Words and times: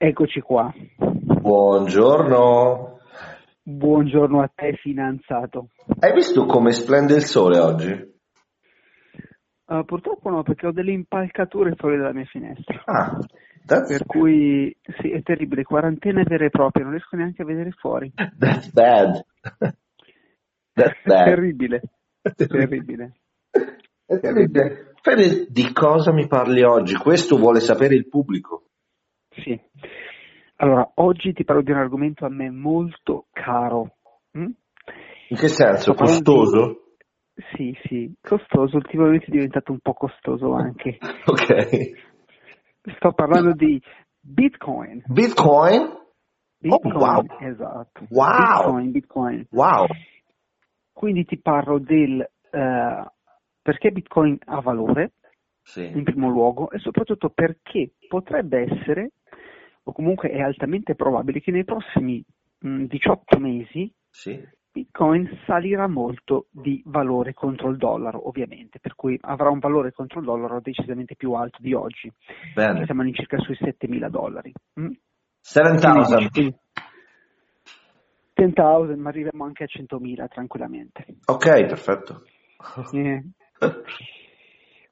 Eccoci 0.00 0.40
qua. 0.40 0.72
Buongiorno. 0.96 3.00
Buongiorno 3.64 4.40
a 4.40 4.48
te, 4.54 4.74
fidanzato. 4.80 5.70
Hai 5.98 6.12
visto 6.12 6.46
come 6.46 6.70
splende 6.70 7.16
il 7.16 7.24
sole 7.24 7.58
oggi? 7.58 7.90
Uh, 9.66 9.84
purtroppo 9.84 10.30
no, 10.30 10.44
perché 10.44 10.68
ho 10.68 10.72
delle 10.72 10.92
impalcature 10.92 11.74
fuori 11.74 11.96
dalla 11.96 12.12
mia 12.12 12.26
finestra. 12.26 12.80
Ah, 12.84 13.18
Per 13.66 14.06
cui 14.06 14.72
sì, 15.00 15.10
è 15.10 15.20
terribile, 15.22 15.64
quarantena 15.64 16.22
vera 16.22 16.44
e 16.44 16.50
propria, 16.50 16.84
non 16.84 16.92
riesco 16.92 17.16
neanche 17.16 17.42
a 17.42 17.44
vedere 17.44 17.72
fuori. 17.72 18.12
that's 18.38 18.70
bad. 18.70 19.20
That's 20.74 20.96
bad. 21.04 21.24
Terribile, 21.24 21.80
terribile. 22.36 23.14
Terribile. 24.06 24.92
Fede, 25.02 25.46
di 25.50 25.72
cosa 25.72 26.12
mi 26.12 26.28
parli 26.28 26.62
oggi? 26.62 26.94
Questo 26.94 27.36
vuole 27.36 27.58
sapere 27.58 27.96
il 27.96 28.06
pubblico. 28.08 28.62
Sì. 29.42 29.60
Allora, 30.56 30.90
oggi 30.94 31.32
ti 31.32 31.44
parlo 31.44 31.62
di 31.62 31.70
un 31.70 31.78
argomento 31.78 32.24
a 32.24 32.28
me 32.28 32.50
molto 32.50 33.26
caro. 33.32 33.96
mm? 34.36 34.50
In 35.30 35.36
che 35.36 35.48
senso? 35.48 35.92
Sto 35.92 35.94
parlando 35.94 36.20
di- 36.20 36.36
Costoso? 36.38 36.82
Sì, 37.54 37.78
sì, 37.84 38.12
costoso, 38.20 38.76
ultimamente 38.76 39.26
è 39.26 39.30
diventato 39.30 39.70
un 39.70 39.78
po' 39.78 39.94
costoso 39.94 40.54
anche. 40.54 40.98
Ok. 41.26 42.06
Sto 42.96 43.12
parlando 43.12 43.52
di 43.52 43.80
Bitcoin. 44.20 45.02
Bitcoin? 45.06 45.96
Bitcoin, 46.58 46.94
Oh, 46.94 46.98
wow. 46.98 47.26
esatto. 47.40 48.06
Wow. 48.10 48.36
Bitcoin, 48.38 48.90
Bitcoin. 48.90 49.46
Wow. 49.50 49.86
Quindi 50.92 51.24
ti 51.26 51.38
parlo 51.38 51.78
del 51.78 52.20
eh, 52.50 53.04
perché 53.62 53.90
Bitcoin 53.92 54.38
ha 54.46 54.60
valore, 54.60 55.02
in 55.02 55.10
Sì. 55.62 56.02
primo 56.02 56.28
luogo, 56.28 56.70
e 56.70 56.78
soprattutto 56.78 57.28
perché 57.28 57.92
potrebbe 58.08 58.66
essere, 58.70 59.10
o 59.88 59.92
comunque 59.92 60.28
è 60.30 60.40
altamente 60.40 60.94
probabile, 60.94 61.40
che 61.40 61.50
nei 61.50 61.64
prossimi 61.64 62.22
mh, 62.60 62.84
18 62.84 63.38
mesi 63.38 63.90
Sì. 64.10 64.38
Bitcoin 64.70 65.26
salirà 65.46 65.88
molto 65.88 66.46
di 66.50 66.82
valore 66.84 67.32
contro 67.32 67.70
il 67.70 67.78
dollaro, 67.78 68.28
ovviamente, 68.28 68.78
per 68.78 68.94
cui 68.94 69.18
avrà 69.22 69.48
un 69.48 69.58
valore 69.58 69.92
contro 69.92 70.20
il 70.20 70.26
dollaro 70.26 70.60
decisamente 70.60 71.16
più 71.16 71.32
alto 71.32 71.58
di 71.60 71.72
oggi. 71.72 72.12
Bene. 72.54 72.84
Siamo 72.84 73.00
all'incirca 73.00 73.38
sui 73.38 73.56
7.000 73.58 74.08
dollari. 74.10 74.52
mm? 74.78 74.84
Quindi 74.84 75.00
7000. 75.40 76.16
dici, 76.18 76.28
quindi 76.30 76.56
10.000, 78.36 78.96
ma 78.98 79.08
arriviamo 79.08 79.44
anche 79.44 79.64
a 79.64 79.66
100.000 79.66 80.28
tranquillamente. 80.28 81.06
Ok, 81.26 81.66
perfetto. 81.66 82.22
Eh. 82.92 83.22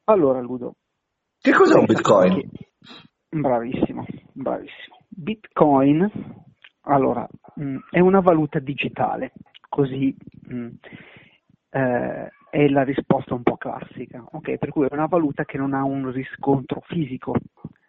Allora, 0.08 0.41
Ludo. 0.41 0.77
Che 1.41 1.52
cos'è 1.52 1.77
un 1.77 1.84
Bitcoin? 1.84 2.34
che- 2.34 2.48
Bravissimo, 3.28 4.05
bravissimo. 4.37 4.97
Bitcoin, 5.09 6.11
allora, 6.83 7.27
mh, 7.55 7.77
è 7.91 8.01
una 8.01 8.20
valuta 8.20 8.59
digitale, 8.59 9.33
così 9.69 10.15
mh, 10.48 10.69
eh, 11.70 12.31
è 12.51 12.69
la 12.69 12.83
risposta 12.83 13.34
un 13.34 13.42
po' 13.42 13.57
classica, 13.57 14.25
ok? 14.31 14.57
Per 14.57 14.70
cui 14.70 14.87
è 14.87 14.92
una 14.92 15.07
valuta 15.07 15.45
che 15.45 15.59
non 15.59 15.75
ha 15.75 15.84
un 15.84 16.11
riscontro 16.11 16.81
fisico, 16.87 17.34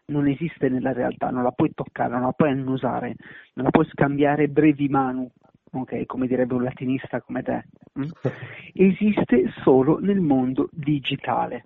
non 0.08 0.28
esiste 0.28 0.70
nella 0.70 0.94
realtà, 0.94 1.30
non 1.30 1.44
la 1.44 1.52
puoi 1.52 1.74
toccare, 1.74 2.12
non 2.12 2.22
la 2.22 2.32
puoi 2.32 2.52
annusare, 2.52 3.16
non 3.54 3.66
la 3.66 3.72
puoi 3.72 3.86
scambiare 3.88 4.48
brevi 4.48 4.88
manu, 4.88 5.30
ok? 5.72 6.06
Come 6.06 6.28
direbbe 6.28 6.54
un 6.54 6.64
latinista 6.64 7.22
come 7.22 7.44
te. 7.44 7.66
mm? 8.00 8.10
Esiste 8.74 9.52
solo 9.64 10.00
nel 10.00 10.20
mondo 10.22 10.70
digitale. 10.72 11.66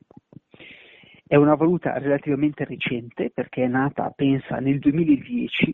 È 1.31 1.37
una 1.37 1.55
valuta 1.55 1.97
relativamente 1.97 2.65
recente 2.65 3.31
perché 3.33 3.63
è 3.63 3.67
nata, 3.67 4.11
pensa, 4.13 4.57
nel 4.57 4.79
2010, 4.79 5.73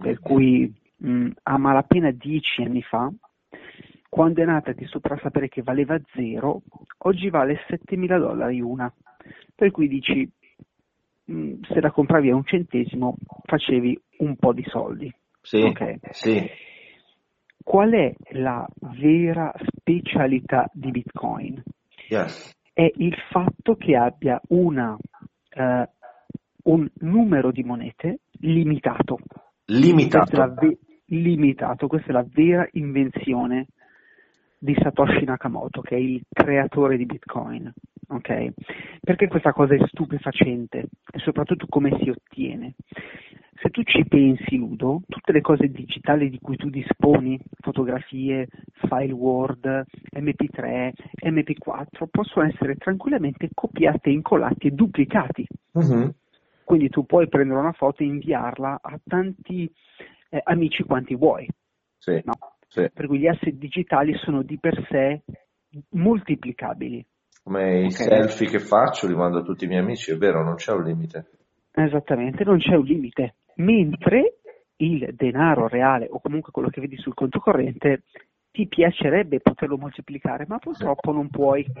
per 0.00 0.20
cui 0.20 0.72
mh, 0.96 1.28
a 1.42 1.58
malapena 1.58 2.10
dieci 2.12 2.62
anni 2.62 2.80
fa. 2.80 3.12
Quando 4.08 4.40
è 4.40 4.46
nata 4.46 4.72
ti 4.72 4.86
sopra 4.86 5.18
sapere 5.18 5.48
che 5.48 5.60
valeva 5.60 6.00
zero, 6.14 6.62
oggi 7.00 7.28
vale 7.28 7.58
7.000 7.68 8.18
dollari 8.18 8.62
una. 8.62 8.90
Per 9.54 9.70
cui 9.70 9.86
dici, 9.86 10.26
mh, 11.24 11.52
se 11.68 11.80
la 11.82 11.90
compravi 11.90 12.30
a 12.30 12.34
un 12.34 12.44
centesimo 12.44 13.16
facevi 13.42 14.00
un 14.20 14.36
po' 14.36 14.54
di 14.54 14.64
soldi. 14.66 15.14
Sì. 15.42 15.60
Ok. 15.60 15.98
Sì. 16.12 16.42
Qual 17.62 17.92
è 17.92 18.14
la 18.30 18.66
vera 18.98 19.52
specialità 19.58 20.70
di 20.72 20.90
Bitcoin? 20.90 21.62
Yes. 22.08 22.56
È 22.76 22.92
il 22.96 23.16
fatto 23.30 23.76
che 23.76 23.96
abbia 23.96 24.38
una, 24.48 24.94
eh, 25.48 25.88
un 26.64 26.86
numero 26.98 27.50
di 27.50 27.62
monete 27.62 28.18
limitato. 28.40 29.16
Limitato. 29.68 30.36
Questa 30.36 30.54
ve- 30.60 30.78
limitato, 31.06 31.86
questa 31.86 32.10
è 32.10 32.12
la 32.12 32.26
vera 32.28 32.68
invenzione 32.72 33.68
di 34.58 34.76
Satoshi 34.78 35.24
Nakamoto, 35.24 35.80
che 35.80 35.94
è 35.96 35.98
il 35.98 36.20
creatore 36.30 36.98
di 36.98 37.06
Bitcoin. 37.06 37.72
ok? 38.08 38.52
Perché 39.00 39.26
questa 39.28 39.54
cosa 39.54 39.74
è 39.74 39.78
stupefacente 39.86 40.80
e 41.10 41.18
soprattutto 41.20 41.64
come 41.70 41.96
si 41.98 42.10
ottiene. 42.10 42.74
Se 43.66 43.72
tu 43.72 43.82
ci 43.82 44.04
pensi, 44.06 44.56
Ludo, 44.58 45.00
tutte 45.08 45.32
le 45.32 45.40
cose 45.40 45.66
digitali 45.66 46.30
di 46.30 46.38
cui 46.38 46.56
tu 46.56 46.70
disponi, 46.70 47.36
fotografie, 47.58 48.46
file 48.86 49.12
Word, 49.12 49.82
MP3, 50.14 50.92
MP4, 51.24 52.06
possono 52.08 52.46
essere 52.46 52.76
tranquillamente 52.76 53.48
copiate, 53.52 54.10
incollate 54.10 54.68
e 54.68 54.70
duplicati. 54.70 55.44
Mhm. 55.72 56.14
Quindi 56.62 56.90
tu 56.90 57.06
puoi 57.06 57.26
prendere 57.26 57.58
una 57.58 57.72
foto 57.72 58.04
e 58.04 58.06
inviarla 58.06 58.78
a 58.80 59.00
tanti 59.04 59.68
eh, 60.28 60.40
amici 60.44 60.84
quanti 60.84 61.16
vuoi. 61.16 61.48
Sì. 61.98 62.20
No? 62.22 62.34
Sì. 62.68 62.88
Per 62.94 63.06
cui 63.08 63.18
gli 63.18 63.26
asset 63.26 63.54
digitali 63.54 64.14
sono 64.18 64.42
di 64.42 64.60
per 64.60 64.86
sé 64.88 65.22
moltiplicabili. 65.90 67.04
Come 67.42 67.80
i 67.80 67.86
Ok. 67.86 67.90
selfie 67.90 68.46
che 68.46 68.60
faccio 68.60 69.08
li 69.08 69.16
mando 69.16 69.38
a 69.38 69.42
tutti 69.42 69.64
i 69.64 69.68
miei 69.68 69.80
amici, 69.80 70.12
è 70.12 70.16
vero, 70.16 70.44
non 70.44 70.54
c'è 70.54 70.70
un 70.70 70.84
limite. 70.84 71.30
Esattamente, 71.78 72.42
non 72.42 72.56
c'è 72.58 72.74
un 72.74 72.84
limite. 72.84 73.34
Mentre 73.56 74.38
il 74.76 75.14
denaro 75.14 75.68
reale 75.68 76.06
o 76.10 76.20
comunque 76.20 76.50
quello 76.50 76.68
che 76.68 76.80
vedi 76.80 76.96
sul 76.96 77.12
conto 77.12 77.38
corrente 77.38 78.04
ti 78.50 78.66
piacerebbe 78.66 79.40
poterlo 79.40 79.76
moltiplicare, 79.76 80.46
ma 80.48 80.58
purtroppo 80.58 81.12
non 81.12 81.28
puoi. 81.28 81.64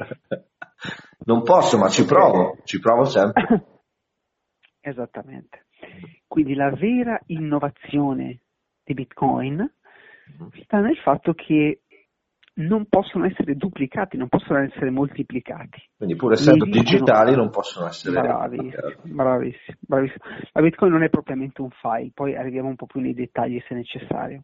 Non 1.26 1.42
posso, 1.42 1.78
ma 1.78 1.88
ci 1.88 2.04
provo, 2.04 2.58
ci 2.64 2.78
provo 2.78 3.04
sempre. 3.04 3.64
Esattamente. 4.78 5.64
Quindi 6.26 6.54
la 6.54 6.70
vera 6.70 7.18
innovazione 7.28 8.42
di 8.84 8.92
Bitcoin 8.92 9.68
sta 10.62 10.80
nel 10.80 10.98
fatto 10.98 11.32
che 11.32 11.80
non 12.58 12.86
possono 12.88 13.26
essere 13.26 13.54
duplicati, 13.54 14.16
non 14.16 14.28
possono 14.28 14.60
essere 14.60 14.90
moltiplicati. 14.90 15.82
Quindi 15.96 16.16
pur 16.16 16.32
essendo 16.32 16.64
esistono- 16.64 16.84
digitali 16.84 17.34
non 17.36 17.50
possono 17.50 17.86
essere 17.86 18.20
Bravissimo, 18.20 18.92
bravissimo, 19.04 19.76
bravissimo. 19.80 20.24
La 20.52 20.62
Bitcoin 20.62 20.92
non 20.92 21.02
è 21.02 21.10
propriamente 21.10 21.60
un 21.60 21.70
file, 21.70 22.10
poi 22.14 22.34
arriviamo 22.34 22.68
un 22.68 22.76
po' 22.76 22.86
più 22.86 23.00
nei 23.00 23.14
dettagli 23.14 23.60
se 23.66 23.74
necessario. 23.74 24.42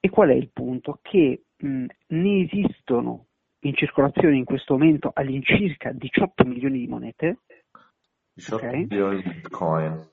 E 0.00 0.08
qual 0.10 0.28
è 0.28 0.34
il 0.34 0.50
punto? 0.52 1.00
Che 1.02 1.42
mh, 1.56 1.84
ne 2.06 2.40
esistono 2.44 3.26
in 3.62 3.74
circolazione 3.74 4.36
in 4.36 4.44
questo 4.44 4.74
momento 4.74 5.10
all'incirca 5.12 5.90
18 5.90 6.44
milioni 6.44 6.78
di 6.78 6.86
monete, 6.86 7.38
18 8.34 8.64
Ok. 8.64 8.72
milioni 8.74 9.22
di 9.22 9.28
bitcoin. 9.30 10.08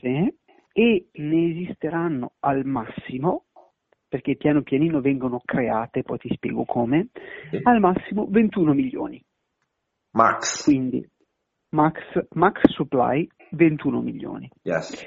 sì, 0.00 0.34
e 0.74 1.06
ne 1.12 1.50
esisteranno 1.50 2.32
al 2.40 2.64
massimo, 2.66 3.44
perché 4.12 4.36
piano 4.36 4.60
pianino 4.60 5.00
vengono 5.00 5.40
create, 5.42 6.02
poi 6.02 6.18
ti 6.18 6.28
spiego 6.34 6.66
come, 6.66 7.08
Sì. 7.48 7.60
al 7.62 7.80
massimo 7.80 8.26
21 8.28 8.74
milioni. 8.74 9.18
Max. 10.10 10.64
Quindi 10.64 11.02
max, 11.70 11.96
max 12.34 12.60
supply 12.68 13.26
21 13.52 14.02
milioni. 14.02 14.50
Yes. 14.64 15.02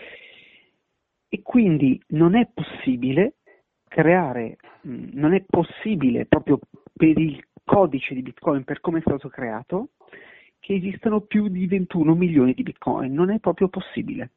E 1.30 1.42
quindi 1.44 2.02
non 2.08 2.36
è 2.36 2.50
possibile 2.52 3.36
creare, 3.88 4.58
mh, 4.82 5.10
non 5.14 5.36
è 5.36 5.44
possibile 5.48 6.26
proprio 6.26 6.58
per 6.92 7.16
il 7.20 7.46
codice 7.64 8.16
di 8.16 8.24
Bitcoin, 8.24 8.64
per 8.64 8.80
come 8.80 8.98
è 8.98 9.02
stato 9.02 9.30
creato, 9.30 9.90
che 10.60 10.74
esistano 10.74 11.22
più 11.22 11.48
di 11.48 11.68
21 11.68 12.16
milioni 12.16 12.56
di 12.56 12.64
Bitcoin. 12.64 13.14
Non 13.14 13.30
è 13.30 13.38
proprio 13.38 13.68
possibile. 13.68 14.32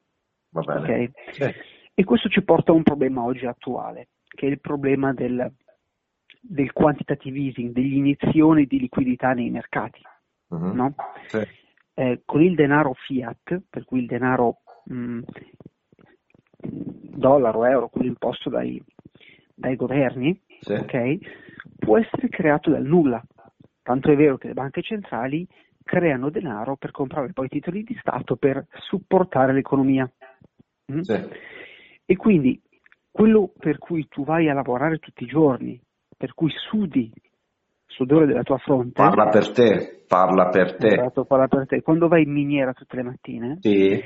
Va 0.51 0.61
bene. 0.61 1.05
ok? 1.05 1.33
Sì. 1.33 1.55
E 1.95 2.05
questo 2.05 2.29
ci 2.29 2.43
porta 2.43 2.71
a 2.73 2.75
un 2.75 2.83
problema 2.83 3.23
oggi 3.25 3.47
attuale, 3.47 4.09
che 4.39 4.47
è 4.47 4.51
il 4.51 4.61
problema 4.61 5.13
del, 5.13 5.53
del 6.41 6.73
quantitative 6.73 7.41
easing, 7.41 7.73
dell'iniezione 7.73 8.67
di 8.67 8.79
liquidità 8.79 9.33
nei 9.33 9.51
mercati. 9.51 10.01
Mhm. 10.51 10.75
no? 10.77 10.95
Sì. 11.27 11.45
Eh, 11.95 12.23
con 12.25 12.41
il 12.41 12.55
denaro 12.55 12.95
fiat, 12.95 13.63
per 13.69 13.85
cui 13.85 13.99
il 13.99 14.07
denaro 14.07 14.59
mh, 14.85 15.21
dollaro, 16.61 17.65
euro, 17.65 17.89
quello 17.89 18.07
imposto 18.07 18.49
dai, 18.49 18.81
dai 19.57 19.75
governi, 19.75 20.41
Sì. 20.61 20.75
ok, 20.75 21.19
può 21.77 21.99
essere 21.99 22.29
creato 22.29 22.71
dal 22.71 22.85
nulla. 22.85 23.21
Tanto 23.83 24.13
è 24.13 24.15
vero 24.15 24.39
che 24.39 24.47
le 24.47 24.55
banche 24.55 24.83
centrali 24.83 25.45
creano 25.83 26.31
denaro 26.31 26.77
per 26.77 26.93
comprare 26.93 27.33
poi 27.33 27.49
titoli 27.49 27.83
di 27.83 27.97
Stato 28.01 28.37
per 28.37 28.65
supportare 28.71 29.53
l'economia. 29.53 30.09
Mm? 30.93 31.01
Sì. 31.01 31.29
E 32.05 32.17
quindi 32.17 32.63
quello 33.19 33.51
per 33.59 33.79
cui 33.79 34.07
tu 34.07 34.25
vai 34.25 34.49
a 34.49 34.55
lavorare 34.55 34.99
tutti 34.99 35.25
i 35.25 35.27
giorni, 35.27 35.81
per 36.17 36.35
cui 36.35 36.53
sudi 36.71 37.13
sudore 37.85 38.27
della 38.27 38.45
tua 38.45 38.59
fronte. 38.59 38.93
Parla 38.93 39.29
per 39.29 39.51
te, 39.51 40.05
parla 40.07 40.51
per 40.51 40.77
te. 40.77 40.87
Esatto, 40.87 41.25
parla 41.25 41.49
per 41.49 41.67
te. 41.67 41.83
Quando 41.83 42.07
vai 42.07 42.23
in 42.23 42.31
miniera 42.31 42.73
tutte 42.73 42.95
le 42.95 43.03
mattine, 43.03 43.57
sì. 43.59 44.01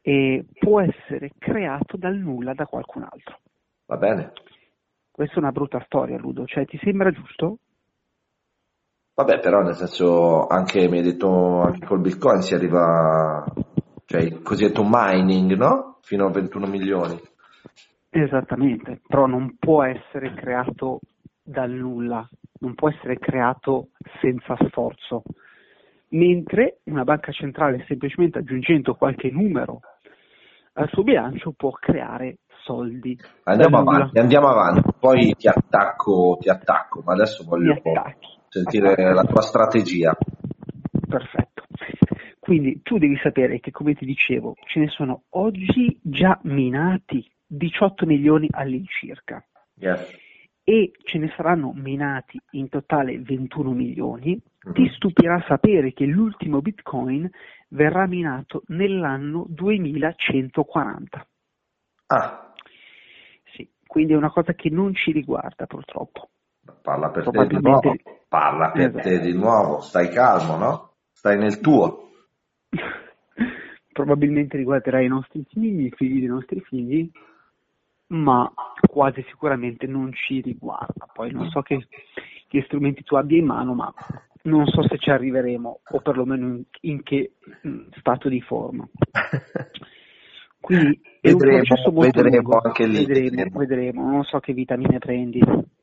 e 0.00 0.44
può 0.58 0.80
essere 0.80 1.30
creato 1.38 1.96
dal 1.96 2.16
nulla 2.16 2.52
da 2.52 2.66
qualcun 2.66 3.04
altro. 3.08 3.38
Va 3.86 3.96
bene. 3.96 4.32
Questa 5.12 5.36
è 5.36 5.38
una 5.38 5.52
brutta 5.52 5.80
storia, 5.84 6.18
Ludo, 6.18 6.44
cioè 6.44 6.64
ti 6.64 6.80
sembra 6.82 7.12
giusto? 7.12 7.58
Vabbè, 9.14 9.38
però 9.38 9.60
nel 9.60 9.74
senso, 9.74 10.48
anche 10.48 10.88
mi 10.88 10.98
hai 10.98 11.04
detto, 11.04 11.60
anche 11.60 11.86
col 11.86 12.00
Bitcoin 12.00 12.40
si 12.40 12.54
arriva, 12.54 13.44
cioè 14.04 14.20
il 14.20 14.42
cosiddetto 14.42 14.82
mining, 14.84 15.52
no? 15.52 15.98
Fino 16.00 16.26
a 16.26 16.30
21 16.30 16.66
milioni. 16.66 17.30
Esattamente, 18.14 19.00
però 19.06 19.24
non 19.24 19.56
può 19.58 19.82
essere 19.84 20.34
creato 20.34 21.00
dal 21.42 21.70
nulla, 21.70 22.28
non 22.58 22.74
può 22.74 22.90
essere 22.90 23.18
creato 23.18 23.88
senza 24.20 24.54
sforzo. 24.66 25.22
Mentre 26.10 26.80
una 26.84 27.04
banca 27.04 27.32
centrale 27.32 27.82
semplicemente 27.88 28.36
aggiungendo 28.36 28.96
qualche 28.96 29.30
numero 29.30 29.80
al 30.74 30.90
suo 30.90 31.04
bilancio 31.04 31.52
può 31.52 31.70
creare 31.70 32.40
soldi. 32.64 33.16
Andiamo 33.44 33.78
avanti, 33.78 34.18
andiamo 34.18 34.48
avanti, 34.48 34.90
poi 35.00 35.34
ti 35.34 35.48
attacco, 35.48 36.36
ti 36.38 36.50
attacco, 36.50 37.02
ma 37.06 37.14
adesso 37.14 37.44
voglio 37.44 37.80
sentire 38.48 38.92
Attacchi. 38.92 39.14
la 39.14 39.24
tua 39.24 39.40
strategia. 39.40 40.14
Perfetto. 41.08 41.62
Quindi 42.38 42.82
tu 42.82 42.98
devi 42.98 43.16
sapere 43.22 43.58
che, 43.60 43.70
come 43.70 43.94
ti 43.94 44.04
dicevo, 44.04 44.54
ce 44.66 44.80
ne 44.80 44.88
sono 44.88 45.22
oggi 45.30 45.98
già 46.02 46.38
minati 46.42 47.31
18 47.54 48.06
milioni 48.06 48.48
all'incirca. 48.50 49.44
Yes 49.74 50.30
e 50.64 50.92
ce 51.02 51.18
ne 51.18 51.32
saranno 51.36 51.72
minati 51.74 52.40
in 52.50 52.68
totale 52.68 53.18
21 53.18 53.72
milioni, 53.72 54.30
mm-hmm. 54.30 54.74
ti 54.74 54.88
stupirà 54.94 55.42
sapere 55.46 55.92
che 55.92 56.04
l'ultimo 56.04 56.60
bitcoin 56.60 57.28
verrà 57.68 58.06
minato 58.06 58.62
nell'anno 58.68 59.44
2140. 59.48 61.26
Ah. 62.06 62.52
Sì, 63.54 63.68
quindi 63.86 64.12
è 64.12 64.16
una 64.16 64.30
cosa 64.30 64.52
che 64.52 64.70
non 64.70 64.94
ci 64.94 65.10
riguarda 65.10 65.66
purtroppo. 65.66 66.28
Parla 66.80 67.10
per 67.10 67.28
te 67.28 67.46
di 67.46 67.60
nuovo, 67.60 67.96
parla 68.28 68.70
per 68.70 68.88
esatto. 68.88 69.02
te 69.02 69.18
di 69.20 69.32
nuovo, 69.32 69.80
stai 69.80 70.10
calmo, 70.10 70.56
no? 70.56 70.92
Stai 71.10 71.36
nel 71.38 71.58
tuo. 71.58 72.10
Probabilmente 73.92 74.56
riguarderà 74.56 75.00
i 75.00 75.08
nostri 75.08 75.44
figli, 75.48 75.86
i 75.86 75.90
figli 75.90 76.20
dei 76.20 76.28
nostri 76.28 76.60
figli, 76.60 77.10
ma 78.12 78.52
quasi 78.86 79.24
sicuramente 79.28 79.86
non 79.86 80.12
ci 80.12 80.40
riguarda. 80.40 81.08
Poi 81.12 81.30
non 81.32 81.48
so 81.48 81.62
che, 81.62 81.86
che, 82.46 82.62
strumenti 82.66 83.02
tu 83.02 83.16
abbia 83.16 83.38
in 83.38 83.46
mano, 83.46 83.74
ma 83.74 83.92
non 84.42 84.66
so 84.66 84.82
se 84.86 84.98
ci 84.98 85.10
arriveremo 85.10 85.80
o 85.90 86.00
perlomeno 86.00 86.46
in, 86.46 86.62
in 86.82 87.02
che 87.02 87.32
mm, 87.66 87.88
stato 87.98 88.28
di 88.28 88.40
forma. 88.40 88.86
Quindi 90.60 91.00
è 91.20 91.30
vedremo, 91.30 91.56
un 91.56 91.62
processo 91.64 91.90
molto 91.90 92.22
vedremo 92.22 92.50
lungo. 92.50 92.60
anche 92.60 92.86
lì. 92.86 93.04
Vedremo, 93.04 93.58
vedremo, 93.58 94.10
non 94.10 94.24
so 94.24 94.38
che 94.40 94.52
vitamine 94.52 94.98
prendi. 94.98 95.40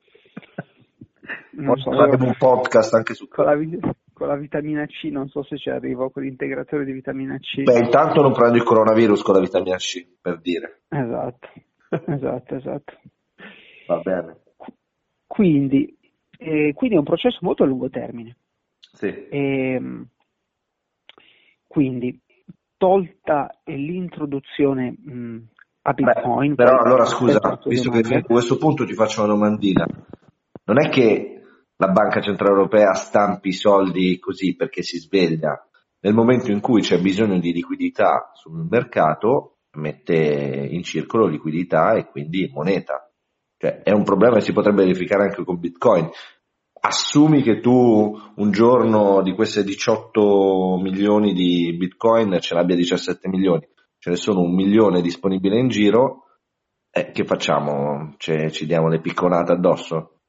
Non 1.52 1.76
so, 1.76 1.92
faremo 1.92 2.26
un 2.26 2.36
podcast 2.38 2.94
anche 2.94 3.14
su 3.14 3.28
con 3.28 3.44
la, 3.44 3.54
con 4.14 4.28
la 4.28 4.38
vitamina 4.38 4.86
C, 4.86 5.10
non 5.12 5.28
so 5.28 5.44
se 5.44 5.58
ci 5.58 5.70
arrivo 5.70 6.10
con 6.10 6.24
l'integratore 6.24 6.86
di 6.86 6.94
vitamina 6.94 7.38
C. 7.38 7.64
Beh, 7.64 7.80
intanto 7.80 8.22
non 8.22 8.32
prendo 8.32 8.56
il 8.56 8.64
coronavirus 8.64 9.22
con 9.24 9.34
la 9.34 9.42
vitamina 9.42 9.76
C, 9.76 10.08
per 10.22 10.40
dire. 10.40 10.84
Esatto 10.88 11.50
esatto, 12.08 12.56
esatto. 12.56 13.00
Va 13.88 13.98
bene. 14.00 14.38
Quindi, 15.26 15.98
eh, 16.38 16.74
quindi, 16.74 16.96
è 16.96 17.00
un 17.00 17.06
processo 17.06 17.40
molto 17.42 17.64
a 17.64 17.66
lungo 17.66 17.90
termine. 17.90 18.38
Sì. 18.80 19.08
E, 19.08 19.74
ehm, 19.74 20.08
quindi, 21.68 22.20
tolta 22.78 23.50
l'introduzione 23.66 24.92
mh, 24.92 25.48
a 25.84 25.94
Bitcoin. 25.94 26.56
Beh, 26.56 26.64
però 26.64 26.80
allora 26.80 27.06
scusa, 27.06 27.60
visto 27.66 27.92
che 27.92 28.16
a 28.16 28.24
questo 28.24 28.58
punto 28.58 28.86
ti 28.86 28.94
faccio 28.94 29.24
una 29.24 29.34
domandina, 29.34 29.86
non 30.66 30.80
è 30.80 30.90
che 30.90 31.42
la 31.76 31.88
Banca 31.90 32.22
Centrale 32.22 32.56
Europea 32.56 32.94
stampi 32.94 33.50
i 33.50 33.54
soldi 33.54 34.20
così 34.20 34.56
perché 34.56 34.82
si 34.82 34.98
sveglia. 34.98 35.64
Nel 36.02 36.14
momento 36.14 36.52
in 36.52 36.62
cui 36.62 36.82
c'è 36.82 37.00
bisogno 37.00 37.40
di 37.40 37.52
liquidità 37.52 38.32
sul 38.34 38.66
mercato, 38.70 39.59
mette 39.80 40.14
in 40.16 40.84
circolo 40.84 41.26
liquidità 41.26 41.94
e 41.94 42.06
quindi 42.06 42.50
moneta. 42.54 43.12
Cioè, 43.58 43.82
è 43.82 43.92
un 43.92 44.04
problema 44.04 44.36
che 44.36 44.42
si 44.42 44.54
potrebbe 44.54 44.84
verificare 44.84 45.24
anche 45.24 45.44
con 45.44 45.60
Bitcoin. 45.60 46.10
Assumi 46.82 47.42
che 47.42 47.60
tu 47.60 48.18
un 48.36 48.52
giorno 48.52 49.22
di 49.22 49.34
queste 49.34 49.64
18 49.64 50.80
milioni 50.82 51.34
di 51.34 51.76
Bitcoin 51.76 52.40
ce 52.40 52.54
l'abbia 52.54 52.76
17 52.76 53.28
milioni, 53.28 53.68
ce 53.98 54.12
ne 54.12 54.16
sono 54.16 54.40
un 54.40 54.54
milione 54.54 55.02
disponibili 55.02 55.60
in 55.60 55.68
giro, 55.68 56.24
eh, 56.92 57.12
che 57.12 57.26
facciamo? 57.26 58.16
Cioè, 58.18 58.50
ci 58.50 58.66
diamo 58.66 58.88
le 58.88 59.02
picconate 59.02 59.52
addosso? 59.52 60.22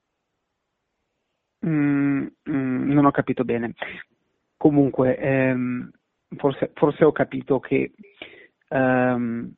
Mm, 1.67 2.27
mm, 2.51 2.91
non 2.91 3.05
ho 3.07 3.11
capito 3.11 3.45
bene. 3.45 3.75
Comunque, 4.57 5.17
ehm, 5.17 5.91
forse, 6.37 6.73
forse 6.75 7.05
ho 7.05 7.13
capito 7.13 7.61
che 7.61 7.93
Um, 8.71 9.53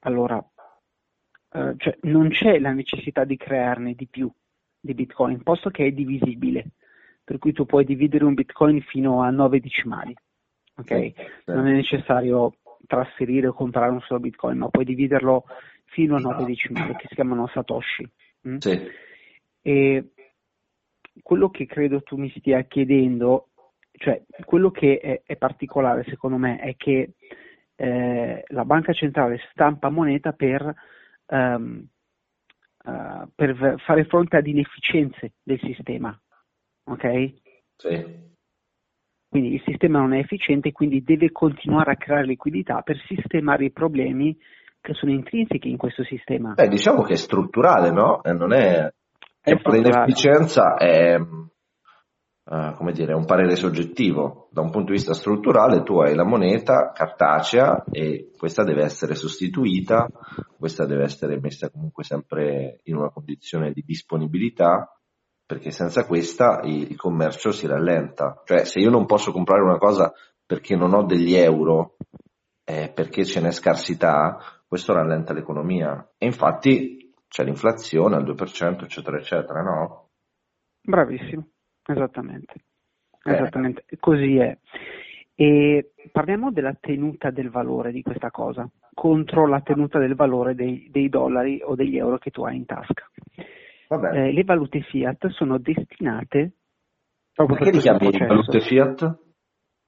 allora, 0.00 0.36
uh, 0.36 1.76
cioè 1.76 1.96
non 2.02 2.28
c'è 2.30 2.58
la 2.58 2.72
necessità 2.72 3.24
di 3.24 3.36
crearne 3.36 3.94
di 3.94 4.06
più 4.06 4.30
di 4.80 4.94
Bitcoin, 4.94 5.42
posto 5.42 5.70
che 5.70 5.86
è 5.86 5.90
divisibile, 5.92 6.70
per 7.22 7.38
cui 7.38 7.52
tu 7.52 7.66
puoi 7.66 7.84
dividere 7.84 8.24
un 8.24 8.34
Bitcoin 8.34 8.80
fino 8.82 9.22
a 9.22 9.30
9 9.30 9.60
decimali, 9.60 10.14
ok? 10.76 10.86
Sì, 10.86 11.14
sì. 11.16 11.52
Non 11.52 11.66
è 11.66 11.72
necessario 11.72 12.54
trasferire 12.86 13.46
o 13.46 13.52
comprare 13.52 13.90
un 13.92 14.00
solo 14.00 14.20
Bitcoin, 14.20 14.58
ma 14.58 14.68
puoi 14.68 14.84
dividerlo 14.84 15.44
fino 15.84 16.16
a 16.16 16.20
9 16.20 16.44
decimali, 16.44 16.96
che 16.96 17.06
si 17.08 17.14
chiamano 17.14 17.46
Satoshi. 17.48 18.08
Mm? 18.48 18.56
Sì. 18.56 18.80
E 19.62 20.12
quello 21.22 21.50
che 21.50 21.66
credo 21.66 22.02
tu 22.02 22.16
mi 22.16 22.32
stia 22.36 22.62
chiedendo, 22.62 23.50
cioè 23.92 24.22
quello 24.44 24.70
che 24.70 24.98
è, 24.98 25.22
è 25.24 25.36
particolare 25.36 26.04
secondo 26.04 26.38
me 26.38 26.58
è 26.58 26.74
che 26.76 27.12
eh, 27.80 28.44
la 28.48 28.64
banca 28.66 28.92
centrale 28.92 29.40
stampa 29.52 29.88
moneta 29.88 30.32
per, 30.32 30.74
um, 31.28 31.82
uh, 32.84 33.28
per, 33.34 33.76
fare 33.86 34.04
fronte 34.04 34.36
ad 34.36 34.46
inefficienze 34.46 35.32
del 35.42 35.58
sistema. 35.60 36.16
Ok? 36.84 37.32
Sì. 37.76 38.28
Quindi 39.30 39.54
il 39.54 39.62
sistema 39.64 40.00
non 40.00 40.12
è 40.12 40.18
efficiente 40.18 40.72
quindi 40.72 41.02
deve 41.02 41.32
continuare 41.32 41.92
a 41.92 41.96
creare 41.96 42.26
liquidità 42.26 42.82
per 42.82 42.98
sistemare 43.06 43.64
i 43.64 43.70
problemi 43.70 44.36
che 44.80 44.92
sono 44.92 45.12
intrinseci 45.12 45.70
in 45.70 45.78
questo 45.78 46.04
sistema. 46.04 46.52
Beh, 46.52 46.68
diciamo 46.68 47.02
che 47.02 47.14
è 47.14 47.16
strutturale, 47.16 47.90
no? 47.90 48.22
E 48.22 48.32
non 48.32 48.52
è, 48.52 48.92
è, 49.40 49.52
è 49.52 49.70
l'inefficienza 49.70 50.74
è, 50.74 51.16
uh, 52.50 52.74
come 52.74 52.92
dire, 52.92 53.14
un 53.14 53.24
parere 53.24 53.54
soggettivo. 53.54 54.48
Da 54.50 54.60
un 54.60 54.70
punto 54.70 54.90
di 54.90 54.98
vista 54.98 55.14
strutturale 55.14 55.82
tu 55.82 56.00
hai 56.00 56.14
la 56.14 56.24
moneta 56.24 56.90
cartacea 56.92 57.84
e 57.90 58.32
questa 58.36 58.64
deve 58.64 58.82
essere 58.82 59.14
sostituita, 59.14 60.08
questa 60.58 60.84
deve 60.84 61.04
essere 61.04 61.38
messa 61.40 61.70
comunque 61.70 62.02
sempre 62.02 62.80
in 62.84 62.96
una 62.96 63.10
condizione 63.10 63.72
di 63.72 63.82
disponibilità 63.86 64.92
perché 65.46 65.70
senza 65.70 66.04
questa 66.06 66.60
il 66.64 66.96
commercio 66.96 67.50
si 67.52 67.66
rallenta. 67.66 68.42
Cioè 68.44 68.64
se 68.64 68.80
io 68.80 68.90
non 68.90 69.06
posso 69.06 69.32
comprare 69.32 69.62
una 69.62 69.78
cosa 69.78 70.12
perché 70.44 70.76
non 70.76 70.94
ho 70.94 71.04
degli 71.04 71.34
euro, 71.34 71.96
eh, 72.64 72.90
perché 72.92 73.24
ce 73.24 73.40
n'è 73.40 73.50
scarsità, 73.50 74.38
questo 74.66 74.92
rallenta 74.92 75.32
l'economia. 75.32 76.08
E 76.18 76.26
infatti 76.26 77.12
c'è 77.28 77.44
l'inflazione 77.44 78.16
al 78.16 78.24
2%, 78.24 78.82
eccetera, 78.82 79.18
eccetera, 79.18 79.62
no? 79.62 80.10
Bravissimo. 80.82 81.48
Esattamente, 81.86 82.54
eh. 83.24 83.32
esattamente, 83.32 83.84
così 83.98 84.36
è. 84.36 84.56
E 85.34 85.92
parliamo 86.12 86.50
della 86.52 86.76
tenuta 86.78 87.30
del 87.30 87.50
valore 87.50 87.92
di 87.92 88.02
questa 88.02 88.30
cosa 88.30 88.68
contro 88.92 89.46
la 89.46 89.60
tenuta 89.62 89.98
del 89.98 90.14
valore 90.14 90.54
dei, 90.54 90.88
dei 90.90 91.08
dollari 91.08 91.62
o 91.64 91.74
degli 91.74 91.96
euro 91.96 92.18
che 92.18 92.30
tu 92.30 92.42
hai 92.42 92.56
in 92.56 92.66
tasca. 92.66 93.08
Eh, 93.88 94.32
le 94.32 94.44
valute 94.44 94.82
fiat 94.82 95.28
sono 95.28 95.58
destinate 95.58 96.52
proprio 97.34 97.56
perché 97.56 97.72
li 97.72 97.78
chiami 97.78 98.26
valute 98.26 98.60
fiat? 98.60 99.18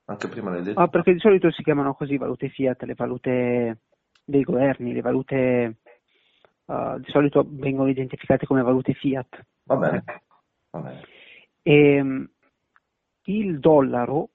Anche 0.06 0.28
prima 0.28 0.50
l'hai 0.50 0.62
detto. 0.62 0.80
Ah, 0.80 0.88
perché 0.88 1.12
di 1.12 1.18
solito 1.18 1.50
si 1.50 1.62
chiamano 1.62 1.94
così 1.94 2.16
valute 2.16 2.48
fiat, 2.48 2.82
le 2.84 2.94
valute 2.94 3.80
dei 4.24 4.42
governi, 4.42 4.92
le 4.92 5.00
valute 5.00 5.76
uh, 6.64 6.98
di 6.98 7.10
solito 7.10 7.46
vengono 7.48 7.88
identificate 7.88 8.46
come 8.46 8.62
valute 8.62 8.94
fiat. 8.94 9.44
Va 9.64 9.76
bene. 9.76 10.04
Va 10.70 10.80
bene. 10.80 11.00
E, 11.62 11.94
ehm, 11.96 12.28
il 13.26 13.58
dollaro, 13.60 14.30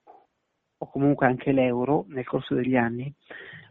o 0.77 0.89
comunque 0.89 1.25
anche 1.27 1.51
l'euro, 1.51 2.05
nel 2.07 2.25
corso 2.25 2.55
degli 2.55 2.75
anni, 2.75 3.13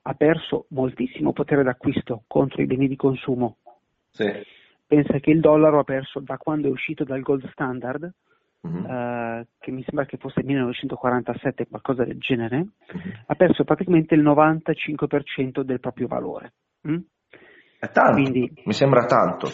ha 0.03 0.15
perso 0.15 0.67
moltissimo 0.71 1.33
potere 1.33 1.63
d'acquisto 1.63 2.25
contro 2.27 2.63
i 2.63 2.67
beni 2.67 2.87
di 2.89 2.97
consumo. 2.97 3.57
Sì. 4.11 4.31
Pensa 4.87 5.19
che 5.19 5.31
il 5.31 5.41
dollaro 5.41 5.81
ha 5.81 5.85
perso 5.85 6.21
da 6.21 6.37
quando 6.37 6.69
è 6.69 6.71
uscito 6.71 7.05
dal 7.05 7.21
gold 7.23 7.49
standard, 7.51 8.13
Mhm. 8.61 8.85
eh, 8.87 9.47
che 9.59 9.71
mi 9.71 9.83
sembra 9.85 10.05
che 10.07 10.17
fosse 10.17 10.43
1947, 10.43 11.67
qualcosa 11.67 12.05
del 12.05 12.19
genere, 12.19 12.57
Mhm. 12.59 13.23
ha 13.27 13.35
perso 13.35 13.65
praticamente 13.65 14.15
il 14.15 14.23
95% 14.23 15.63
del 15.63 15.81
proprio 15.81 16.07
valore. 16.07 16.53
mm? 16.89 16.99
È 17.79 17.91
tanto, 17.91 18.13
Quindi- 18.13 18.53
mi 18.65 18.73
sembra 18.73 19.05
tanto. 19.07 19.49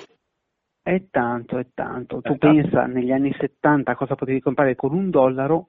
È 0.83 1.05
tanto, 1.11 1.59
è 1.59 1.67
tanto. 1.75 2.21
Tu 2.21 2.33
È 2.33 2.39
tanto. 2.39 2.61
pensa 2.61 2.87
negli 2.87 3.13
anni 3.13 3.33
70 3.39 3.95
cosa 3.95 4.17
potevi 4.17 4.41
comprare 4.41 4.75
con 4.75 4.93
un 4.93 5.11
dollaro, 5.11 5.69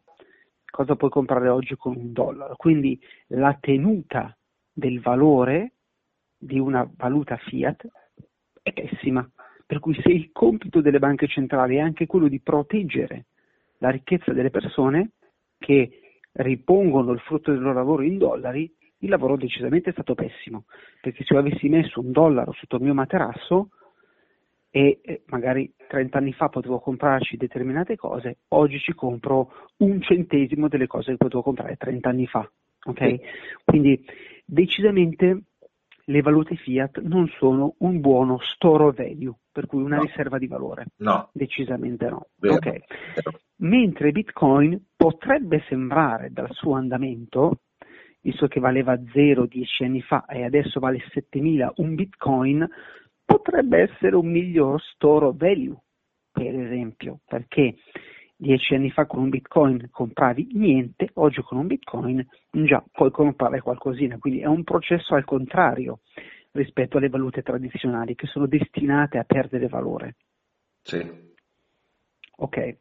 cosa 0.69 0.95
puoi 0.95 1.11
comprare 1.11 1.49
oggi 1.49 1.75
con 1.75 1.95
un 1.95 2.11
dollaro. 2.11 2.55
Quindi 2.55 2.99
la 3.27 3.55
tenuta 3.59 4.35
del 4.71 4.99
valore 5.01 5.73
di 6.35 6.57
una 6.57 6.89
valuta 6.97 7.37
fiat 7.37 7.87
è 8.61 8.73
pessima. 8.73 9.27
Per 9.65 9.79
cui 9.79 9.93
se 10.01 10.09
il 10.09 10.31
compito 10.31 10.81
delle 10.81 10.99
banche 10.99 11.27
centrali 11.27 11.75
è 11.75 11.79
anche 11.79 12.07
quello 12.07 12.27
di 12.27 12.39
proteggere 12.41 13.25
la 13.77 13.89
ricchezza 13.89 14.33
delle 14.33 14.49
persone 14.49 15.11
che 15.59 15.99
ripongono 16.33 17.11
il 17.11 17.19
frutto 17.19 17.51
del 17.51 17.61
loro 17.61 17.73
lavoro 17.75 18.01
in 18.01 18.17
dollari, 18.17 18.71
il 18.99 19.09
lavoro 19.09 19.35
decisamente 19.35 19.89
è 19.89 19.93
stato 19.93 20.15
pessimo. 20.15 20.65
Perché 21.01 21.23
se 21.23 21.33
io 21.33 21.39
avessi 21.39 21.69
messo 21.69 21.99
un 21.99 22.11
dollaro 22.11 22.51
sotto 22.53 22.77
il 22.77 22.83
mio 22.83 22.93
materasso, 22.93 23.69
e 24.75 25.21
magari 25.27 25.71
30 25.87 26.17
anni 26.17 26.33
fa 26.33 26.49
potevo 26.49 26.79
comprarci 26.79 27.37
determinate 27.37 27.95
cose, 27.95 28.39
oggi 28.49 28.79
ci 28.79 28.93
compro 28.95 29.51
un 29.77 30.01
centesimo 30.01 30.67
delle 30.67 30.87
cose 30.87 31.11
che 31.11 31.17
potevo 31.17 31.43
comprare 31.43 31.75
30 31.77 32.09
anni 32.09 32.25
fa. 32.25 32.49
ok? 32.85 33.05
Sì. 33.07 33.19
Quindi 33.63 34.03
decisamente 34.43 35.43
le 36.05 36.21
valute 36.21 36.55
fiat 36.55 37.01
non 37.01 37.27
sono 37.37 37.75
un 37.79 37.99
buono 37.99 38.39
store 38.41 38.85
of 38.85 38.95
value, 38.95 39.35
per 39.51 39.67
cui 39.67 39.83
una 39.83 39.97
No. 39.97 40.01
riserva 40.01 40.39
di 40.39 40.47
valore. 40.47 40.87
No, 40.97 41.29
Decisamente 41.33 42.09
no. 42.09 42.25
vero, 42.37 42.55
Ok. 42.55 42.63
vero. 43.13 43.39
Mentre 43.57 44.11
Bitcoin 44.11 44.87
potrebbe 44.97 45.63
sembrare 45.69 46.31
dal 46.31 46.51
suo 46.51 46.73
andamento, 46.73 47.59
visto 48.21 48.47
che 48.47 48.59
valeva 48.59 48.99
0 49.13 49.45
dieci 49.45 49.83
anni 49.83 50.01
fa 50.01 50.25
e 50.25 50.43
adesso 50.43 50.79
vale 50.79 50.97
7000 51.11 51.73
un 51.75 51.93
Bitcoin, 51.93 52.67
potrebbe 53.25 53.89
essere 53.89 54.15
un 54.15 54.29
miglior 54.29 54.81
store 54.81 55.25
of 55.27 55.35
value, 55.37 55.77
per 56.31 56.55
esempio, 56.55 57.19
perché 57.25 57.75
dieci 58.35 58.75
anni 58.75 58.91
fa 58.91 59.05
con 59.05 59.21
un 59.21 59.29
Bitcoin 59.29 59.89
compravi 59.89 60.49
niente, 60.53 61.09
oggi 61.13 61.41
con 61.41 61.57
un 61.57 61.67
Bitcoin 61.67 62.25
già 62.49 62.83
puoi 62.91 63.11
comprare 63.11 63.61
qualcosina, 63.61 64.17
quindi 64.17 64.41
è 64.41 64.47
un 64.47 64.63
processo 64.63 65.15
al 65.15 65.25
contrario 65.25 65.99
rispetto 66.51 66.97
alle 66.97 67.09
valute 67.09 67.41
tradizionali 67.41 68.15
che 68.15 68.27
sono 68.27 68.45
destinate 68.45 69.17
a 69.17 69.23
perdere 69.23 69.67
valore. 69.67 70.15
Sì. 70.81 71.31
Ok. 72.37 72.77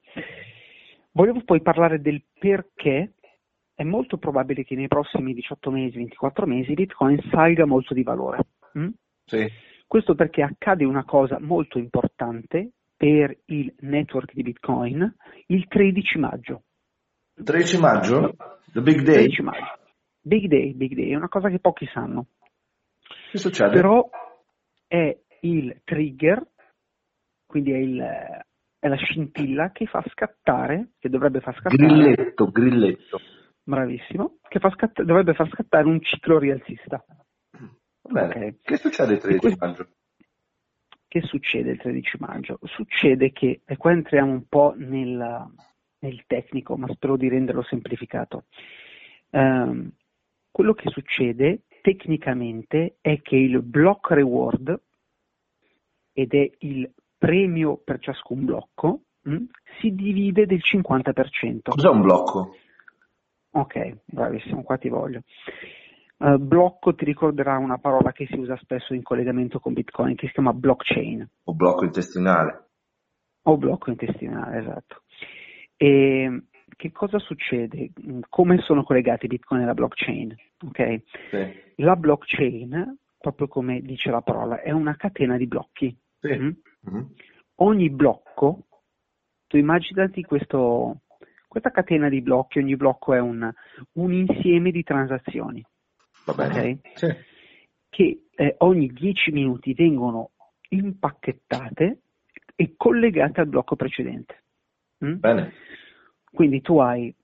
Volevo 1.12 1.42
poi 1.44 1.60
parlare 1.62 2.00
del 2.00 2.22
perché 2.38 3.12
è 3.74 3.84
molto 3.84 4.18
probabile 4.18 4.64
che 4.64 4.74
nei 4.74 4.88
prossimi 4.88 5.34
18 5.34 5.70
mesi, 5.70 5.96
24 5.96 6.46
mesi, 6.46 6.74
Bitcoin 6.74 7.20
salga 7.30 7.64
molto 7.66 7.94
di 7.94 8.02
valore. 8.02 8.46
mm? 8.78 8.88
Sì. 9.24 9.70
Questo 9.92 10.14
perché 10.14 10.40
accade 10.40 10.86
una 10.86 11.04
cosa 11.04 11.38
molto 11.38 11.76
importante 11.76 12.70
per 12.96 13.40
il 13.48 13.74
network 13.80 14.32
di 14.32 14.40
Bitcoin 14.42 15.16
il 15.48 15.68
13 15.68 16.18
maggio. 16.18 16.62
13 17.34 17.78
maggio? 17.78 18.34
The 18.72 18.80
big 18.80 19.02
day? 19.02 19.16
13 19.28 19.42
maggio. 19.42 19.78
Big 20.22 20.46
day, 20.46 20.72
big 20.72 20.94
day, 20.94 21.10
è 21.10 21.14
una 21.14 21.28
cosa 21.28 21.50
che 21.50 21.58
pochi 21.58 21.86
sanno. 21.92 22.28
Che 23.32 23.36
succede? 23.36 23.70
Però 23.72 24.08
è 24.86 25.14
il 25.40 25.82
trigger, 25.84 26.42
quindi 27.44 27.72
è, 27.72 27.76
il- 27.76 28.44
è 28.78 28.88
la 28.88 28.96
scintilla 28.96 29.72
che 29.72 29.84
fa 29.84 30.02
scattare, 30.10 30.92
che 30.98 31.10
dovrebbe 31.10 31.40
far 31.40 31.54
scattare 31.58 31.76
Grilletto, 31.76 32.46
grilletto. 32.50 33.20
Bravissimo, 33.62 34.38
che 34.48 34.58
fa 34.58 34.70
scatt- 34.70 35.02
dovrebbe 35.02 35.34
far 35.34 35.50
scattare 35.50 35.86
un 35.86 36.00
ciclo 36.00 36.38
rialzista. 36.38 37.04
Va 38.02 38.26
bene. 38.26 38.56
Che 38.62 38.76
succede 38.76 39.14
il 39.14 39.20
13 39.20 39.40
Questo- 39.40 39.66
maggio? 39.66 39.88
Che 41.08 41.20
succede 41.22 41.70
il 41.72 41.78
13 41.78 42.16
maggio? 42.20 42.58
Succede 42.62 43.32
che, 43.32 43.60
e 43.66 43.76
qua 43.76 43.92
entriamo 43.92 44.32
un 44.32 44.46
po' 44.48 44.72
nel, 44.76 45.46
nel 45.98 46.24
tecnico, 46.26 46.76
ma 46.76 46.88
spero 46.88 47.16
di 47.16 47.28
renderlo 47.28 47.62
semplificato. 47.62 48.44
Ehm, 49.30 49.92
quello 50.50 50.72
che 50.72 50.88
succede 50.88 51.64
tecnicamente 51.82 52.96
è 53.02 53.20
che 53.20 53.36
il 53.36 53.60
block 53.62 54.10
reward, 54.12 54.80
ed 56.14 56.32
è 56.32 56.50
il 56.60 56.90
premio 57.18 57.76
per 57.76 57.98
ciascun 57.98 58.44
blocco, 58.46 59.02
mh, 59.22 59.36
si 59.80 59.94
divide 59.94 60.46
del 60.46 60.60
50%. 60.62 61.70
Cos'è 61.72 61.88
un 61.88 62.00
blocco? 62.02 62.56
Ok, 63.50 63.98
bravissimo, 64.06 64.62
qua 64.62 64.78
ti 64.78 64.88
voglio. 64.88 65.22
Eh, 66.24 66.38
blocco 66.38 66.94
ti 66.94 67.04
ricorderà 67.04 67.58
una 67.58 67.78
parola 67.78 68.12
che 68.12 68.26
si 68.26 68.38
usa 68.38 68.56
spesso 68.58 68.94
in 68.94 69.02
collegamento 69.02 69.58
con 69.58 69.72
Bitcoin 69.72 70.14
che 70.14 70.28
si 70.28 70.34
chiama 70.34 70.52
blockchain 70.52 71.28
O 71.44 71.54
blocco 71.54 71.84
intestinale? 71.84 72.68
o 73.44 73.56
blocco 73.56 73.90
intestinale, 73.90 74.58
esatto. 74.60 75.02
E 75.76 76.44
che 76.76 76.92
cosa 76.92 77.18
succede? 77.18 77.90
Come 78.28 78.58
sono 78.58 78.84
collegati 78.84 79.26
Bitcoin 79.26 79.62
e 79.62 79.64
la 79.64 79.74
blockchain? 79.74 80.32
Ok? 80.64 81.02
Sì. 81.30 81.82
La 81.82 81.96
blockchain, 81.96 82.98
proprio 83.18 83.48
come 83.48 83.80
dice 83.80 84.10
la 84.10 84.20
parola, 84.20 84.60
è 84.60 84.70
una 84.70 84.94
catena 84.94 85.36
di 85.36 85.48
blocchi. 85.48 85.96
Sì. 86.20 86.38
Mm? 86.38 86.50
Mhm. 86.82 87.14
Ogni 87.56 87.90
blocco, 87.90 88.66
tu 89.48 89.56
immaginati 89.56 90.22
questo, 90.22 91.00
questa 91.48 91.72
catena 91.72 92.08
di 92.08 92.20
blocchi, 92.22 92.60
ogni 92.60 92.76
blocco 92.76 93.12
è 93.12 93.18
un, 93.18 93.52
un 93.94 94.12
insieme 94.12 94.70
di 94.70 94.84
transazioni. 94.84 95.64
Va 96.24 96.34
bene. 96.34 96.70
Ok. 96.70 96.78
Sì. 96.94 97.06
che 97.88 98.22
eh, 98.34 98.54
ogni 98.58 98.88
10 98.88 99.32
minuti 99.32 99.74
vengono 99.74 100.30
impacchettate 100.70 102.00
e 102.54 102.74
collegate 102.76 103.40
al 103.40 103.48
blocco 103.48 103.76
precedente. 103.76 104.44
Mm? 105.04 105.18
Bene. 105.18 105.52
Quindi 106.32 106.60
tu 106.62 106.78
hai, 106.78 107.14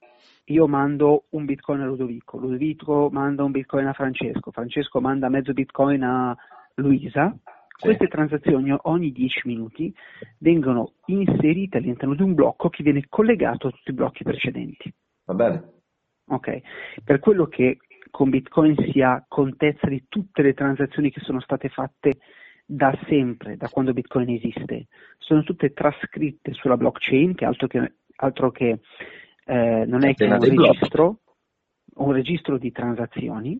io 0.45 0.67
mando 0.67 1.25
un 1.29 1.45
bitcoin 1.45 1.81
a 1.81 1.85
Ludovico, 1.85 2.37
Ludovico 2.37 3.09
manda 3.11 3.43
un 3.43 3.51
bitcoin 3.51 3.87
a 3.87 3.93
Francesco, 3.93 4.51
Francesco 4.51 5.01
manda 5.01 5.29
mezzo 5.29 5.53
bitcoin 5.53 6.03
a 6.03 6.37
Luisa. 6.75 7.35
Sì. 7.79 7.85
Queste 7.85 8.07
transazioni 8.07 8.75
ogni 8.83 9.11
10 9.11 9.47
minuti 9.47 9.93
vengono 10.39 10.93
inserite 11.05 11.77
all'interno 11.77 12.13
di 12.13 12.21
un 12.21 12.33
blocco 12.33 12.69
che 12.69 12.83
viene 12.83 13.05
collegato 13.07 13.67
a 13.67 13.71
tutti 13.71 13.91
i 13.91 13.93
blocchi 13.93 14.23
precedenti. 14.23 14.93
Va 15.25 15.33
bene. 15.33 15.77
Ok, 16.27 16.61
per 17.03 17.19
quello 17.19 17.47
che 17.47 17.79
con 18.09 18.29
Bitcoin 18.29 18.75
si 18.91 19.01
ha 19.01 19.23
contezza 19.27 19.87
di 19.87 20.05
tutte 20.07 20.41
le 20.41 20.53
transazioni 20.53 21.11
che 21.11 21.21
sono 21.21 21.39
state 21.39 21.69
fatte 21.69 22.19
da 22.65 22.97
sempre, 23.07 23.57
da 23.57 23.67
quando 23.67 23.93
Bitcoin 23.93 24.29
esiste, 24.29 24.87
sono 25.17 25.43
tutte 25.43 25.73
trascritte 25.73 26.53
sulla 26.53 26.77
blockchain, 26.77 27.33
che 27.33 27.45
altro 27.45 27.67
che, 27.67 27.93
altro 28.17 28.51
che 28.51 28.79
eh, 29.45 29.85
non 29.87 30.05
è 30.05 30.13
che 30.13 30.25
un 30.25 30.39
registro, 30.39 31.19
un 31.95 32.11
registro 32.11 32.57
di 32.57 32.71
transazioni, 32.71 33.59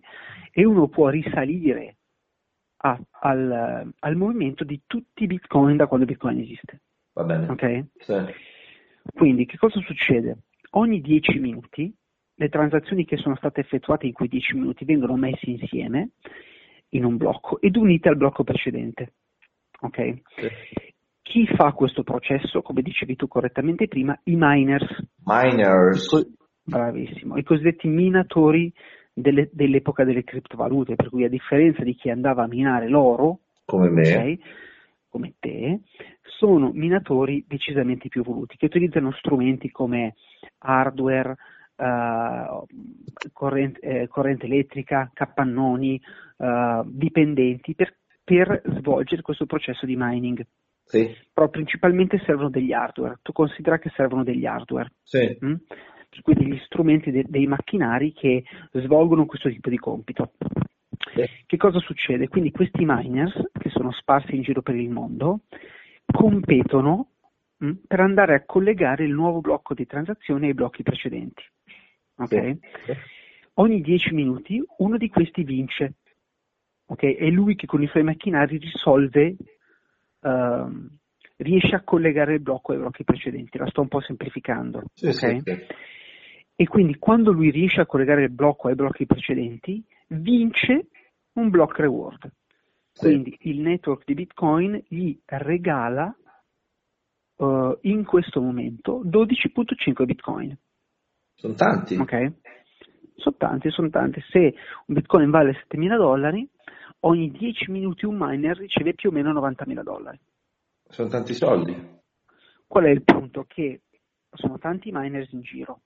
e 0.51 0.63
uno 0.63 0.87
può 0.87 1.09
risalire 1.09 1.97
a- 2.77 2.99
al, 3.21 3.91
al 3.97 4.15
movimento 4.15 4.63
di 4.63 4.81
tutti 4.85 5.23
i 5.23 5.27
Bitcoin 5.27 5.77
da 5.77 5.87
quando 5.87 6.05
Bitcoin 6.05 6.39
esiste. 6.39 6.81
Va 7.13 7.23
bene. 7.23 7.47
Ok? 7.47 7.85
Sì. 7.97 8.13
Quindi 9.13 9.45
che 9.45 9.57
cosa 9.57 9.79
succede? 9.81 10.43
Ogni 10.71 11.01
10 11.01 11.39
minuti 11.39 11.91
le 12.39 12.47
transazioni 12.47 13.03
che 13.03 13.17
sono 13.17 13.35
state 13.35 13.59
effettuate 13.59 14.05
in 14.05 14.13
quei 14.13 14.29
10 14.29 14.55
minuti 14.55 14.85
vengono 14.85 15.15
messe 15.17 15.49
insieme 15.49 16.11
in 16.91 17.03
un 17.03 17.17
blocco 17.17 17.59
ed 17.59 17.75
unite 17.75 18.07
al 18.07 18.15
blocco 18.15 18.45
precedente. 18.45 19.13
Ok? 19.81 20.13
Sì. 20.37 20.49
Chi 21.21 21.45
fa 21.47 21.73
questo 21.73 22.03
processo, 22.03 22.61
come 22.61 22.81
dicevi 22.81 23.17
tu 23.17 23.27
correttamente 23.27 23.87
prima, 23.87 24.17
i 24.23 24.35
miners, 24.37 24.87
Miners. 25.25 26.33
Bravissimo, 26.63 27.37
i 27.37 27.43
cosiddetti 27.43 27.87
minatori 27.87 28.71
delle- 29.13 29.49
dell'epoca 29.51 30.05
delle 30.05 30.23
criptovalute, 30.23 30.95
per 30.95 31.09
cui 31.09 31.25
a 31.25 31.29
differenza 31.29 31.83
di 31.83 31.93
chi 31.93 32.09
andava 32.09 32.43
a 32.43 32.47
minare 32.47 32.87
l'oro, 32.87 33.39
Come 33.65 33.89
me. 33.89 34.15
ok, 34.15 34.37
come 35.09 35.33
te, 35.39 35.81
sono 36.21 36.71
minatori 36.73 37.43
decisamente 37.47 38.07
più 38.07 38.21
evoluti, 38.21 38.55
che 38.55 38.65
utilizzano 38.65 39.11
strumenti 39.11 39.69
come 39.71 40.15
hardware, 40.59 41.35
eh, 41.79 43.29
corrente, 43.31 43.79
eh, 43.79 44.07
corrente 44.07 44.45
elettrica, 44.45 45.09
capannoni, 45.13 46.01
eh, 46.37 46.81
dipendenti 46.85 47.75
per, 47.75 47.95
per 48.23 48.61
svolgere 48.77 49.21
questo 49.21 49.45
processo 49.45 49.85
di 49.85 49.95
mining. 49.97 50.45
Sì. 50.83 51.15
Però 51.31 51.49
principalmente 51.49 52.19
servono 52.25 52.49
degli 52.49 52.73
hardware. 52.73 53.19
Tu 53.21 53.31
considera 53.31 53.77
che 53.77 53.91
servono 53.95 54.23
degli 54.23 54.45
hardware, 54.45 54.91
Sì. 55.03 55.37
mm? 55.45 55.53
cui 56.21 56.33
degli 56.33 56.59
strumenti, 56.65 57.11
de- 57.11 57.25
dei 57.27 57.45
macchinari 57.45 58.13
che 58.13 58.43
svolgono 58.71 59.25
questo 59.25 59.49
tipo 59.49 59.69
di 59.69 59.77
compito. 59.77 60.31
Che 61.45 61.57
cosa 61.57 61.79
succede? 61.79 62.27
Quindi 62.27 62.51
questi 62.51 62.83
miners, 62.85 63.33
che 63.53 63.69
sono 63.69 63.91
sparsi 63.91 64.35
in 64.35 64.41
giro 64.41 64.61
per 64.61 64.75
il 64.75 64.89
mondo, 64.89 65.41
competono 66.05 67.09
mh, 67.57 67.67
mm, 67.67 67.71
per 67.87 67.99
andare 67.99 68.35
a 68.35 68.43
collegare 68.45 69.05
il 69.05 69.13
nuovo 69.13 69.39
blocco 69.41 69.73
di 69.73 69.85
transazione 69.85 70.47
ai 70.47 70.53
blocchi 70.53 70.83
precedenti. 70.83 71.43
Okay? 72.23 72.59
Ogni 73.55 73.81
10 73.81 74.13
minuti 74.13 74.63
uno 74.77 74.97
di 74.97 75.09
questi 75.09 75.43
vince. 75.43 75.95
Okay? 76.85 77.15
È 77.15 77.27
lui 77.29 77.55
che 77.55 77.65
con 77.65 77.81
i 77.81 77.87
suoi 77.87 78.03
macchinari 78.03 78.57
risolve, 78.57 79.35
uh, 80.21 80.87
riesce 81.37 81.75
a 81.75 81.83
collegare 81.83 82.35
il 82.35 82.41
blocco 82.41 82.73
ai 82.73 82.79
blocchi 82.79 83.03
precedenti. 83.03 83.57
La 83.57 83.67
sto 83.67 83.81
un 83.81 83.87
po' 83.87 84.01
semplificando. 84.01 84.83
Sì, 84.93 85.07
okay? 85.07 85.41
sì, 85.41 85.65
e 86.61 86.67
quindi 86.67 86.97
quando 86.97 87.31
lui 87.31 87.51
riesce 87.51 87.79
a 87.79 87.85
collegare 87.85 88.23
il 88.23 88.31
blocco 88.31 88.67
ai 88.67 88.75
blocchi 88.75 89.05
precedenti, 89.05 89.81
vince 90.07 90.87
un 91.35 91.49
block 91.49 91.79
reward. 91.79 92.29
Quindi 92.93 93.37
il 93.43 93.61
network 93.61 94.03
di 94.03 94.13
Bitcoin 94.13 94.83
gli 94.89 95.17
regala 95.23 96.13
uh, 97.37 97.77
in 97.83 98.03
questo 98.03 98.41
momento 98.41 99.01
12.5 99.05 100.03
Bitcoin. 100.03 100.57
Sono 101.39 101.53
tanti. 101.53 101.95
Ok? 101.95 102.33
Sono 103.15 103.35
tanti, 103.37 103.69
sono 103.69 103.89
tanti. 103.89 104.21
Se 104.29 104.39
un 104.39 104.95
Bitcoin 104.95 105.29
vale 105.29 105.53
7.000 105.69 105.95
dollari, 105.95 106.45
ogni 107.01 107.31
10 107.31 107.71
minuti 107.71 108.05
un 108.05 108.17
miner 108.19 108.57
riceve 108.57 108.93
più 108.93 109.09
o 109.09 109.13
meno 109.13 109.31
90.000 109.31 109.81
dollari. 109.81 110.19
Sono 110.89 111.07
tanti 111.07 111.33
soldi. 111.33 111.73
Qual 112.67 112.83
è 112.83 112.89
il 112.89 113.03
punto? 113.03 113.45
Che 113.47 113.81
sono 114.31 114.57
tanti 114.57 114.91
miners 114.91 115.31
in 115.31 115.41
giro 115.41 115.83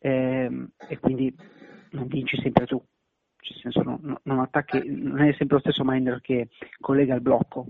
ehm, 0.00 0.68
e 0.86 0.98
quindi 0.98 1.34
non 1.92 2.06
vinci 2.06 2.36
sempre 2.40 2.66
tu, 2.66 2.76
nel 2.76 3.60
senso 3.60 3.82
non, 3.82 4.18
non, 4.22 4.38
attacchi, 4.40 4.82
non 4.86 5.20
è 5.20 5.32
sempre 5.32 5.56
lo 5.56 5.60
stesso 5.60 5.82
miner 5.82 6.20
che 6.20 6.50
collega 6.78 7.14
il 7.14 7.22
blocco 7.22 7.66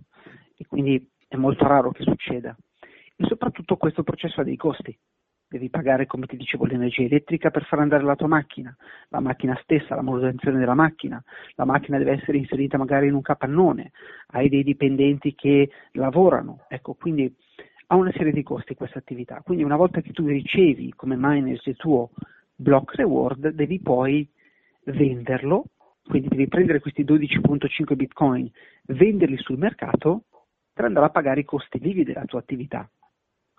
e 0.56 0.66
quindi 0.66 1.10
è 1.28 1.36
molto 1.36 1.64
raro 1.66 1.92
che 1.92 2.02
succeda. 2.02 2.56
E 3.16 3.24
soprattutto 3.26 3.76
questo 3.76 4.02
processo 4.02 4.40
ha 4.40 4.44
dei 4.44 4.56
costi. 4.56 4.98
Devi 5.54 5.70
pagare, 5.70 6.06
come 6.06 6.26
ti 6.26 6.36
dicevo, 6.36 6.66
l'energia 6.66 7.02
elettrica 7.02 7.52
per 7.52 7.64
far 7.66 7.78
andare 7.78 8.02
la 8.02 8.16
tua 8.16 8.26
macchina, 8.26 8.76
la 9.10 9.20
macchina 9.20 9.56
stessa, 9.62 9.94
la 9.94 10.02
manutenzione 10.02 10.58
della 10.58 10.74
macchina, 10.74 11.22
la 11.54 11.64
macchina 11.64 11.96
deve 11.96 12.10
essere 12.10 12.38
inserita 12.38 12.76
magari 12.76 13.06
in 13.06 13.14
un 13.14 13.20
capannone, 13.22 13.92
hai 14.32 14.48
dei 14.48 14.64
dipendenti 14.64 15.36
che 15.36 15.70
lavorano, 15.92 16.64
ecco, 16.66 16.94
quindi 16.94 17.32
ha 17.86 17.94
una 17.94 18.10
serie 18.16 18.32
di 18.32 18.42
costi 18.42 18.74
questa 18.74 18.98
attività. 18.98 19.42
Quindi 19.44 19.62
una 19.62 19.76
volta 19.76 20.00
che 20.00 20.10
tu 20.10 20.26
ricevi 20.26 20.92
come 20.96 21.14
miner 21.16 21.60
il 21.62 21.76
tuo 21.76 22.10
block 22.56 22.96
reward, 22.96 23.50
devi 23.50 23.78
poi 23.78 24.28
venderlo, 24.86 25.66
quindi 26.04 26.26
devi 26.30 26.48
prendere 26.48 26.80
questi 26.80 27.04
12.5 27.04 27.94
bitcoin, 27.94 28.50
venderli 28.86 29.36
sul 29.36 29.58
mercato 29.58 30.24
per 30.72 30.86
andare 30.86 31.06
a 31.06 31.10
pagare 31.10 31.38
i 31.38 31.44
costi 31.44 31.78
vivi 31.78 32.02
della 32.02 32.24
tua 32.24 32.40
attività. 32.40 32.90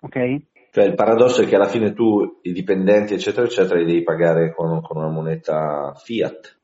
Ok? 0.02 0.42
Cioè 0.76 0.84
il 0.84 0.96
paradosso 0.96 1.42
è 1.42 1.46
che 1.46 1.56
alla 1.56 1.70
fine 1.70 1.94
tu 1.94 2.40
i 2.42 2.52
dipendenti 2.52 3.14
eccetera 3.14 3.46
eccetera 3.46 3.80
li 3.80 3.86
devi 3.86 4.04
pagare 4.04 4.54
con, 4.54 4.82
con 4.82 4.98
una 4.98 5.10
moneta 5.10 5.94
fiat. 5.96 6.60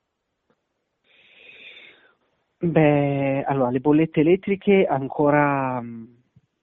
Beh, 2.58 3.46
allora 3.48 3.70
le 3.70 3.80
bollette 3.80 4.20
elettriche 4.20 4.86
ancora 4.86 5.82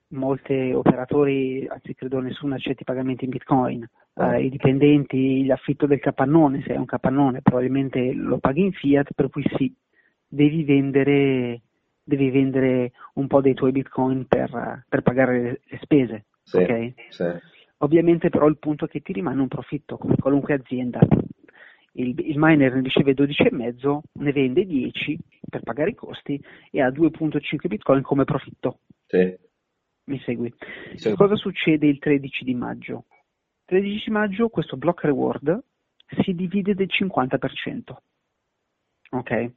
molti 0.09 0.73
operatori, 0.75 1.67
anzi 1.67 1.95
credo 1.95 2.21
nessuno 2.21 2.55
accetti 2.55 2.85
pagamenti 2.85 3.25
in 3.25 3.31
bitcoin, 3.31 3.89
eh, 4.17 4.43
i 4.43 4.51
dipendenti, 4.51 5.47
l'affitto 5.47 5.87
del 5.87 6.01
capannone, 6.01 6.63
se 6.67 6.75
è 6.75 6.77
un 6.77 6.85
capannone 6.85 7.41
probabilmente 7.41 8.13
lo 8.13 8.37
paghi 8.37 8.61
in 8.61 8.73
fiat, 8.73 9.15
per 9.15 9.31
cui 9.31 9.45
sì, 9.57 9.75
devi 10.29 10.65
vendere, 10.65 11.63
devi 12.03 12.29
vendere 12.29 12.93
un 13.15 13.27
po' 13.27 13.41
dei 13.41 13.55
tuoi 13.55 13.73
bitcoin 13.73 14.27
per, 14.27 14.85
per 14.87 15.01
pagare 15.01 15.41
le, 15.41 15.61
le 15.65 15.79
spese. 15.81 16.25
Sì, 16.49 16.57
okay? 16.57 16.95
sì. 17.11 17.25
Ovviamente 17.79 18.31
però 18.31 18.47
il 18.49 18.59
punto 18.59 18.87
è 18.87 18.89
che 18.89 19.01
ti 19.01 19.13
rimane 19.13 19.41
un 19.41 19.49
profitto, 19.49 19.99
come 19.99 20.17
qualunque 20.17 20.55
azienda. 20.55 21.01
Il, 21.93 22.19
il 22.19 22.39
miner 22.39 22.75
ne 22.75 22.81
riceve 22.81 23.13
12,5, 23.13 24.01
ne 24.15 24.33
vende 24.33 24.65
10 24.65 25.19
per 25.49 25.63
pagare 25.63 25.91
i 25.91 25.95
costi 25.95 26.43
e 26.71 26.81
ha 26.81 26.89
2,5 26.89 27.67
bitcoin 27.67 28.03
come 28.03 28.25
profitto. 28.25 28.81
Sì. 29.07 29.37
Mi 30.05 30.19
segui? 30.21 30.53
Sì. 30.95 31.13
Cosa 31.15 31.37
succede 31.37 31.87
il 31.87 31.99
13 31.99 32.45
di 32.45 32.55
maggio? 32.55 33.05
Il 33.67 33.81
13 33.81 34.11
maggio 34.11 34.49
questo 34.49 34.77
block 34.77 35.05
reward 35.05 35.63
si 36.23 36.35
divide 36.35 36.75
del 36.75 36.89
50%. 36.89 37.97
Ok? 39.11 39.53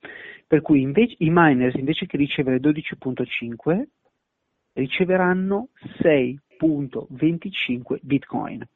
Per 0.46 0.62
cui 0.62 0.82
invece, 0.82 1.16
i 1.20 1.30
miners 1.32 1.76
invece 1.76 2.06
che 2.06 2.18
ricevere 2.18 2.60
12.5 2.60 3.84
riceveranno 4.74 5.70
6.25 6.62 8.00
bitcoin. 8.02 8.68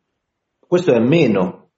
Questo 0.60 0.94
è 0.94 1.00
meno. 1.00 1.70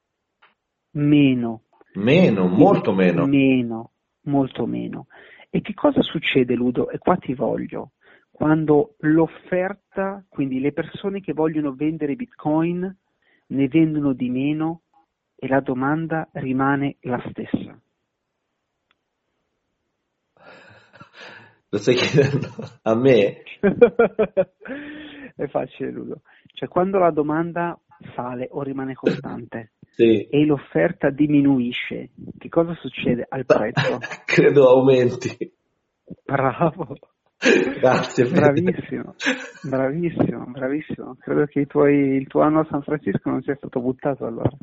Meno. 0.91 1.63
Meno, 1.95 2.47
molto 2.47 2.93
meno. 2.93 3.25
Meno, 3.25 3.91
molto 4.21 4.65
meno. 4.65 5.07
E 5.49 5.61
che 5.61 5.73
cosa 5.73 6.01
succede, 6.01 6.53
Ludo? 6.55 6.89
E 6.89 6.97
qua 6.97 7.17
ti 7.17 7.33
voglio 7.33 7.91
quando 8.37 8.95
l'offerta, 8.99 10.23
quindi 10.29 10.59
le 10.59 10.71
persone 10.71 11.21
che 11.21 11.33
vogliono 11.33 11.73
vendere 11.73 12.15
bitcoin 12.15 12.97
ne 13.47 13.67
vendono 13.67 14.13
di 14.13 14.29
meno 14.29 14.81
e 15.35 15.47
la 15.47 15.59
domanda 15.59 16.29
rimane 16.33 16.97
la 17.01 17.19
stessa. 17.31 17.81
Lo 21.69 21.77
stai 21.79 21.95
chiedendo 21.95 22.47
a 22.83 22.95
me? 22.95 23.41
È 25.37 25.47
facile, 25.47 25.91
Ludo. 25.91 26.21
Cioè, 26.53 26.67
quando 26.67 26.97
la 26.97 27.11
domanda 27.11 27.79
sale 28.15 28.47
o 28.49 28.63
rimane 28.63 28.95
costante 28.95 29.73
sì. 29.93 30.27
e 30.27 30.45
l'offerta 30.45 31.11
diminuisce, 31.11 32.09
che 32.39 32.49
cosa 32.49 32.73
succede 32.73 33.23
al 33.29 33.45
prezzo? 33.45 33.99
Credo 34.25 34.67
aumenti. 34.67 35.53
Bravo. 36.25 36.97
Grazie. 37.79 38.27
Bravissimo, 38.29 39.13
bravissimo, 39.61 40.45
bravissimo. 40.47 41.17
Credo 41.19 41.45
che 41.45 41.67
tuoi, 41.67 42.15
il 42.15 42.25
tuo 42.25 42.41
anno 42.41 42.61
a 42.61 42.67
San 42.67 42.81
Francisco 42.81 43.29
non 43.29 43.43
sia 43.43 43.55
stato 43.57 43.79
buttato 43.79 44.25
allora. 44.25 44.49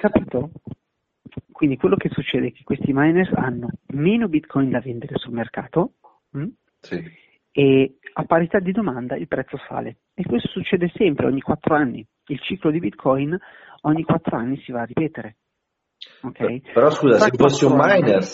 Capito? 0.00 0.52
Quindi 1.50 1.76
quello 1.76 1.96
che 1.96 2.08
succede 2.10 2.46
è 2.46 2.52
che 2.52 2.62
questi 2.62 2.92
miners 2.92 3.32
hanno 3.32 3.66
meno 3.88 4.28
bitcoin 4.28 4.70
da 4.70 4.78
vendere 4.78 5.16
sul 5.16 5.32
mercato 5.32 5.94
mh? 6.30 6.38
Mm? 6.38 6.48
Sì. 6.80 7.22
E 7.56 7.98
a 8.14 8.24
parità 8.24 8.58
di 8.58 8.72
domanda 8.72 9.14
il 9.14 9.28
prezzo 9.28 9.56
sale. 9.68 9.98
E 10.12 10.24
questo 10.24 10.48
succede 10.48 10.90
sempre, 10.92 11.26
ogni 11.26 11.40
quattro 11.40 11.76
anni. 11.76 12.04
Il 12.26 12.40
ciclo 12.40 12.72
di 12.72 12.80
bitcoin 12.80 13.38
ogni 13.82 14.02
quattro 14.02 14.36
anni 14.36 14.58
si 14.62 14.72
va 14.72 14.80
a 14.80 14.86
ripetere. 14.86 15.36
Okay? 16.22 16.62
Però 16.72 16.90
scusa, 16.90 17.16
Tra 17.16 17.26
se 17.26 17.36
fossi 17.36 17.64
un 17.64 17.76
miner, 17.76 18.24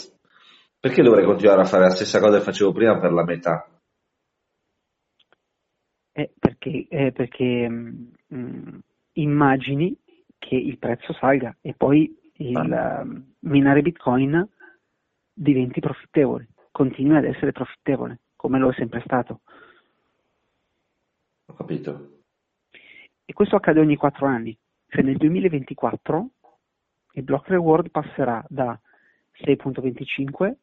perché 0.81 1.03
dovrei 1.03 1.27
continuare 1.27 1.61
a 1.61 1.67
fare 1.67 1.83
la 1.83 1.91
stessa 1.91 2.19
cosa 2.19 2.39
che 2.39 2.45
facevo 2.45 2.73
prima 2.73 2.99
per 2.99 3.13
la 3.13 3.25
metà? 3.25 3.69
Eh, 6.13 6.33
perché, 6.39 6.87
eh, 6.89 7.13
perché 7.13 7.69
mh, 7.69 8.13
mm, 8.35 8.79
immagini 9.15 9.95
che 10.39 10.55
il 10.55 10.79
prezzo 10.79 11.13
salga 11.13 11.55
e 11.61 11.75
poi 11.75 12.19
il 12.37 12.57
ah. 12.57 13.03
uh, 13.03 13.23
minare 13.41 13.83
bitcoin 13.83 14.49
diventi 15.31 15.81
profittevole, 15.81 16.49
continui 16.71 17.19
ad 17.19 17.25
essere 17.25 17.53
profittevole, 17.53 18.21
come 18.41 18.59
lo 18.59 18.71
è 18.71 18.75
sempre 18.75 19.03
stato. 19.05 19.43
Ho 21.45 21.53
capito. 21.53 22.23
E 23.27 23.35
questo 23.35 23.57
accade 23.57 23.81
ogni 23.81 23.97
4 23.97 24.27
anni. 24.27 24.57
Se 24.89 25.03
nel 25.03 25.19
2024 25.19 26.31
il 27.13 27.23
block 27.23 27.49
reward 27.49 27.91
passerà 27.91 28.43
da 28.49 28.81
6.25 29.45 30.55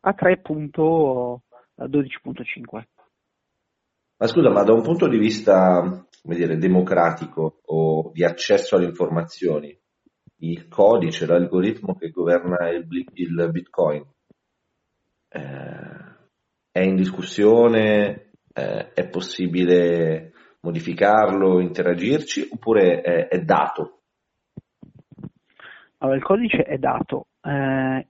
a 0.00 0.16
3.12.5. 0.18 2.84
Ma 4.16 4.26
scusa, 4.26 4.50
ma 4.50 4.64
da 4.64 4.72
un 4.72 4.82
punto 4.82 5.06
di 5.06 5.16
vista 5.16 6.08
come 6.22 6.34
dire, 6.34 6.58
democratico 6.58 7.60
o 7.66 8.10
di 8.12 8.24
accesso 8.24 8.74
alle 8.74 8.86
informazioni, 8.86 9.80
il 10.38 10.66
codice, 10.66 11.24
l'algoritmo 11.24 11.94
che 11.94 12.10
governa 12.10 12.68
il, 12.70 12.84
il 13.12 13.48
Bitcoin 13.52 14.04
eh, 15.28 16.09
è 16.80 16.84
in 16.84 16.96
discussione? 16.96 18.30
Eh, 18.52 18.92
è 18.94 19.08
possibile 19.08 20.32
modificarlo, 20.62 21.60
interagirci 21.60 22.48
oppure 22.50 23.02
è, 23.02 23.28
è 23.28 23.40
dato? 23.40 24.00
Allora, 25.98 26.16
il 26.16 26.22
codice 26.22 26.62
è 26.62 26.78
dato, 26.78 27.26
eh, 27.42 28.08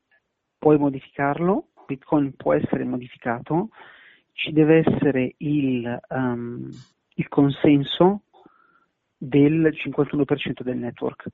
puoi 0.56 0.78
modificarlo, 0.78 1.70
Bitcoin 1.86 2.36
può 2.36 2.54
essere 2.54 2.84
modificato, 2.84 3.70
ci 4.32 4.52
deve 4.52 4.84
essere 4.86 5.34
il, 5.38 6.00
um, 6.10 6.68
il 7.14 7.28
consenso 7.28 8.22
del 9.16 9.74
51% 9.74 10.62
del 10.62 10.76
network. 10.76 11.26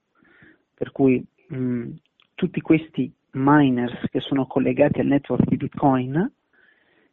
Per 0.74 0.90
cui 0.92 1.22
mh, 1.48 1.90
tutti 2.34 2.60
questi 2.62 3.12
miners 3.32 4.08
che 4.10 4.20
sono 4.20 4.46
collegati 4.46 5.00
al 5.00 5.06
network 5.06 5.46
di 5.46 5.56
Bitcoin, 5.56 6.32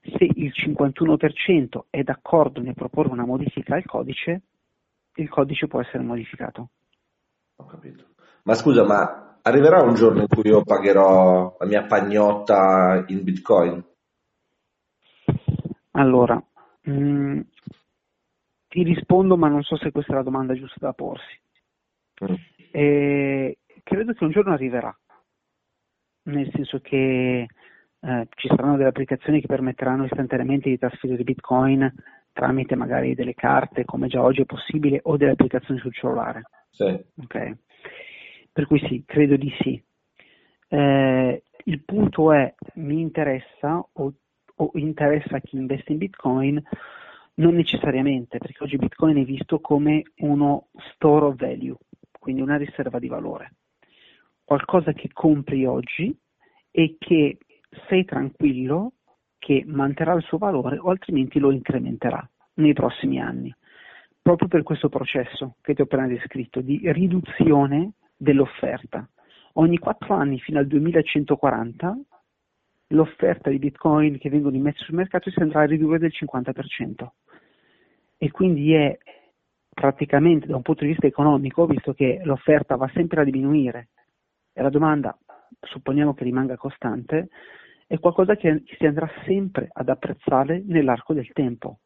se 0.03 0.25
il 0.35 0.51
51% 0.53 1.85
è 1.89 2.03
d'accordo 2.03 2.61
nel 2.61 2.73
proporre 2.73 3.09
una 3.09 3.25
modifica 3.25 3.75
al 3.75 3.85
codice, 3.85 4.41
il 5.15 5.29
codice 5.29 5.67
può 5.67 5.81
essere 5.81 6.03
modificato. 6.03 6.69
Ho 7.57 7.65
capito. 7.65 8.05
Ma 8.43 8.53
scusa, 8.55 8.83
ma 8.83 9.37
arriverà 9.41 9.81
un 9.81 9.93
giorno 9.93 10.21
in 10.21 10.27
cui 10.27 10.49
io 10.49 10.63
pagherò 10.63 11.55
la 11.57 11.65
mia 11.65 11.85
pagnotta 11.85 13.05
in 13.07 13.23
Bitcoin? 13.23 13.83
Allora, 15.91 16.43
mh, 16.81 16.91
mm, 16.91 17.39
ti 18.67 18.83
rispondo, 18.83 19.37
ma 19.37 19.47
non 19.47 19.63
so 19.63 19.77
se 19.77 19.91
questa 19.91 20.11
è 20.13 20.15
la 20.15 20.23
domanda 20.23 20.53
giusta 20.53 20.79
da 20.79 20.93
porsi. 20.93 21.39
Mm. 22.25 22.33
E 22.71 23.57
credo 23.83 24.13
che 24.13 24.23
un 24.23 24.31
giorno 24.31 24.53
arriverà, 24.53 24.93
nel 26.23 26.49
senso 26.51 26.79
che 26.79 27.47
eh, 28.05 28.27
ci 28.35 28.49
saranno 28.49 28.75
delle 28.75 28.89
applicazioni 28.89 29.39
che 29.39 29.47
permetteranno 29.47 30.03
istantaneamente 30.03 30.69
di 30.69 30.77
trasferire 30.77 31.23
bitcoin 31.23 31.91
tramite 32.33 32.75
magari 32.75 33.15
delle 33.15 33.33
carte 33.33 33.85
come 33.85 34.07
già 34.07 34.21
oggi 34.21 34.41
è 34.41 34.45
possibile 34.45 34.99
o 35.03 35.15
delle 35.15 35.31
applicazioni 35.31 35.79
sul 35.79 35.93
cellulare. 35.93 36.43
Sì. 36.71 36.99
Okay. 37.23 37.55
Per 38.51 38.67
cui 38.67 38.79
sì, 38.87 39.03
credo 39.05 39.37
di 39.37 39.53
sì. 39.61 39.81
Eh, 40.67 41.43
il 41.65 41.83
punto 41.85 42.33
è, 42.33 42.53
mi 42.75 42.99
interessa 42.99 43.77
o, 43.93 44.13
o 44.55 44.71
interessa 44.73 45.39
chi 45.39 45.55
investe 45.55 45.93
in 45.93 45.99
bitcoin? 45.99 46.61
Non 47.35 47.55
necessariamente, 47.55 48.37
perché 48.37 48.63
oggi 48.63 48.77
bitcoin 48.77 49.17
è 49.17 49.23
visto 49.23 49.59
come 49.59 50.03
uno 50.17 50.67
store 50.93 51.25
of 51.27 51.35
value, 51.35 51.77
quindi 52.19 52.41
una 52.41 52.57
riserva 52.57 52.99
di 52.99 53.07
valore. 53.07 53.53
Qualcosa 54.43 54.91
che 54.91 55.09
compri 55.13 55.65
oggi 55.65 56.15
e 56.69 56.95
che 56.99 57.37
sei 57.88 58.05
tranquillo 58.05 58.93
che 59.38 59.63
manterrà 59.65 60.13
il 60.13 60.23
suo 60.23 60.38
valore 60.38 60.77
o 60.77 60.89
altrimenti 60.89 61.39
lo 61.39 61.51
incrementerà 61.51 62.27
nei 62.55 62.73
prossimi 62.73 63.19
anni. 63.19 63.53
Proprio 64.21 64.47
per 64.47 64.63
questo 64.63 64.89
processo 64.89 65.55
che 65.62 65.73
ti 65.73 65.81
ho 65.81 65.83
appena 65.83 66.07
descritto 66.07 66.62
di 66.62 66.79
riduzione 66.91 67.93
dell'offerta. 68.15 69.07
Ogni 69.53 69.77
quattro 69.77 70.15
anni 70.15 70.39
fino 70.39 70.59
al 70.59 70.67
2140 70.67 71.97
l'offerta 72.88 73.49
di 73.49 73.59
bitcoin 73.59 74.17
che 74.17 74.29
vengono 74.29 74.55
immessi 74.55 74.83
sul 74.83 74.95
mercato 74.95 75.29
si 75.29 75.39
andrà 75.39 75.62
a 75.62 75.65
ridurre 75.65 75.99
del 75.99 76.13
50% 76.13 77.07
e 78.17 78.31
quindi 78.31 78.73
è 78.73 78.97
praticamente 79.69 80.47
da 80.47 80.55
un 80.55 80.62
punto 80.62 80.83
di 80.83 80.91
vista 80.91 81.07
economico, 81.07 81.65
visto 81.65 81.93
che 81.93 82.21
l'offerta 82.23 82.75
va 82.75 82.89
sempre 82.93 83.21
a 83.21 83.23
diminuire 83.23 83.89
e 84.53 84.62
la 84.62 84.69
domanda 84.69 85.17
supponiamo 85.61 86.13
che 86.13 86.23
rimanga 86.23 86.55
costante, 86.55 87.29
è 87.87 87.99
qualcosa 87.99 88.35
che 88.35 88.63
si 88.77 88.85
andrà 88.85 89.09
sempre 89.25 89.69
ad 89.71 89.89
apprezzare 89.89 90.63
nell'arco 90.65 91.13
del 91.13 91.31
tempo. 91.33 91.79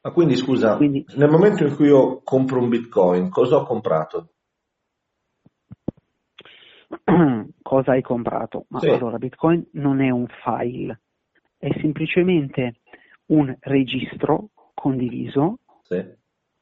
Ma 0.00 0.10
quindi 0.10 0.36
scusa, 0.36 0.76
quindi, 0.76 1.04
nel 1.16 1.30
momento 1.30 1.64
in 1.64 1.76
cui 1.76 1.86
io 1.86 2.22
compro 2.22 2.60
un 2.60 2.68
bitcoin, 2.68 3.28
cosa 3.30 3.56
ho 3.58 3.64
comprato? 3.64 4.30
cosa 7.62 7.92
hai 7.92 8.02
comprato? 8.02 8.66
Ma 8.68 8.80
sì. 8.80 8.88
allora, 8.88 9.18
bitcoin 9.18 9.68
non 9.72 10.00
è 10.00 10.10
un 10.10 10.26
file, 10.42 11.00
è 11.56 11.68
semplicemente 11.80 12.80
un 13.26 13.56
registro 13.60 14.48
condiviso 14.74 15.58
sì. 15.82 16.04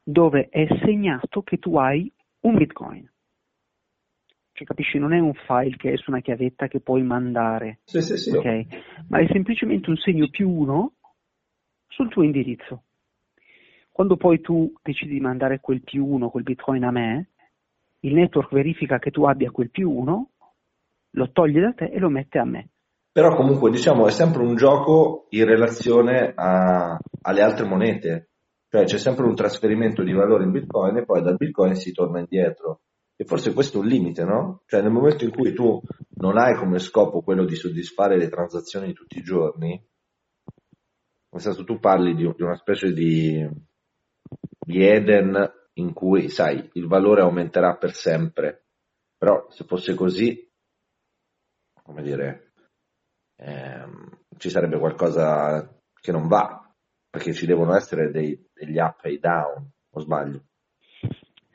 dove 0.02 0.48
è 0.50 0.66
segnato 0.84 1.42
che 1.42 1.58
tu 1.58 1.76
hai 1.76 2.12
un 2.40 2.56
bitcoin. 2.56 3.09
Cioè, 4.60 4.66
capisci, 4.66 4.98
non 4.98 5.14
è 5.14 5.18
un 5.18 5.32
file 5.32 5.74
che 5.76 5.92
è 5.92 5.96
su 5.96 6.10
una 6.10 6.20
chiavetta 6.20 6.68
che 6.68 6.80
puoi 6.80 7.02
mandare, 7.02 7.78
sì, 7.84 8.02
sì, 8.02 8.18
sì, 8.18 8.36
okay? 8.36 8.66
ma 9.08 9.18
è 9.20 9.26
semplicemente 9.32 9.88
un 9.88 9.96
segno 9.96 10.28
più 10.28 10.50
uno 10.50 10.96
sul 11.88 12.10
tuo 12.10 12.22
indirizzo. 12.22 12.82
Quando 13.90 14.18
poi 14.18 14.42
tu 14.42 14.70
decidi 14.82 15.14
di 15.14 15.20
mandare 15.20 15.60
quel 15.60 15.82
più 15.82 16.04
uno, 16.04 16.28
quel 16.28 16.42
bitcoin 16.42 16.84
a 16.84 16.90
me, 16.90 17.28
il 18.00 18.12
network 18.12 18.52
verifica 18.52 18.98
che 18.98 19.10
tu 19.10 19.24
abbia 19.24 19.50
quel 19.50 19.70
più 19.70 19.90
uno, 19.90 20.32
lo 21.12 21.30
toglie 21.32 21.60
da 21.62 21.72
te 21.72 21.86
e 21.86 21.98
lo 21.98 22.10
mette 22.10 22.38
a 22.38 22.44
me. 22.44 22.68
Però 23.10 23.34
comunque 23.34 23.70
diciamo 23.70 24.06
è 24.06 24.10
sempre 24.10 24.42
un 24.42 24.56
gioco 24.56 25.26
in 25.30 25.46
relazione 25.46 26.34
a, 26.34 26.98
alle 27.22 27.40
altre 27.40 27.66
monete, 27.66 28.28
cioè 28.68 28.84
c'è 28.84 28.98
sempre 28.98 29.24
un 29.24 29.34
trasferimento 29.34 30.02
di 30.02 30.12
valore 30.12 30.44
in 30.44 30.50
bitcoin 30.50 30.98
e 30.98 31.04
poi 31.06 31.22
dal 31.22 31.36
bitcoin 31.36 31.74
si 31.76 31.92
torna 31.92 32.18
indietro. 32.18 32.80
E 33.20 33.26
forse 33.26 33.52
questo 33.52 33.76
è 33.76 33.80
un 33.82 33.86
limite, 33.86 34.24
no? 34.24 34.62
Cioè 34.64 34.80
nel 34.80 34.90
momento 34.90 35.24
in 35.24 35.30
cui 35.30 35.52
tu 35.52 35.78
non 36.14 36.38
hai 36.38 36.56
come 36.56 36.78
scopo 36.78 37.20
quello 37.20 37.44
di 37.44 37.54
soddisfare 37.54 38.16
le 38.16 38.30
transazioni 38.30 38.86
di 38.86 38.92
tutti 38.94 39.18
i 39.18 39.22
giorni, 39.22 39.72
nel 41.28 41.42
senso 41.42 41.64
tu 41.64 41.78
parli 41.78 42.14
di, 42.14 42.32
di 42.34 42.42
una 42.42 42.56
specie 42.56 42.94
di, 42.94 43.46
di 44.58 44.86
Eden 44.86 45.36
in 45.74 45.92
cui, 45.92 46.30
sai, 46.30 46.66
il 46.72 46.86
valore 46.86 47.20
aumenterà 47.20 47.76
per 47.76 47.92
sempre, 47.92 48.68
però 49.18 49.50
se 49.50 49.64
fosse 49.64 49.92
così, 49.92 50.50
come 51.82 52.00
dire, 52.00 52.54
ehm, 53.36 54.18
ci 54.38 54.48
sarebbe 54.48 54.78
qualcosa 54.78 55.78
che 55.92 56.10
non 56.10 56.26
va, 56.26 56.74
perché 57.10 57.34
ci 57.34 57.44
devono 57.44 57.76
essere 57.76 58.10
dei, 58.10 58.48
degli 58.50 58.78
up 58.78 59.04
e 59.04 59.18
down, 59.18 59.70
o 59.90 60.00
sbaglio? 60.00 60.44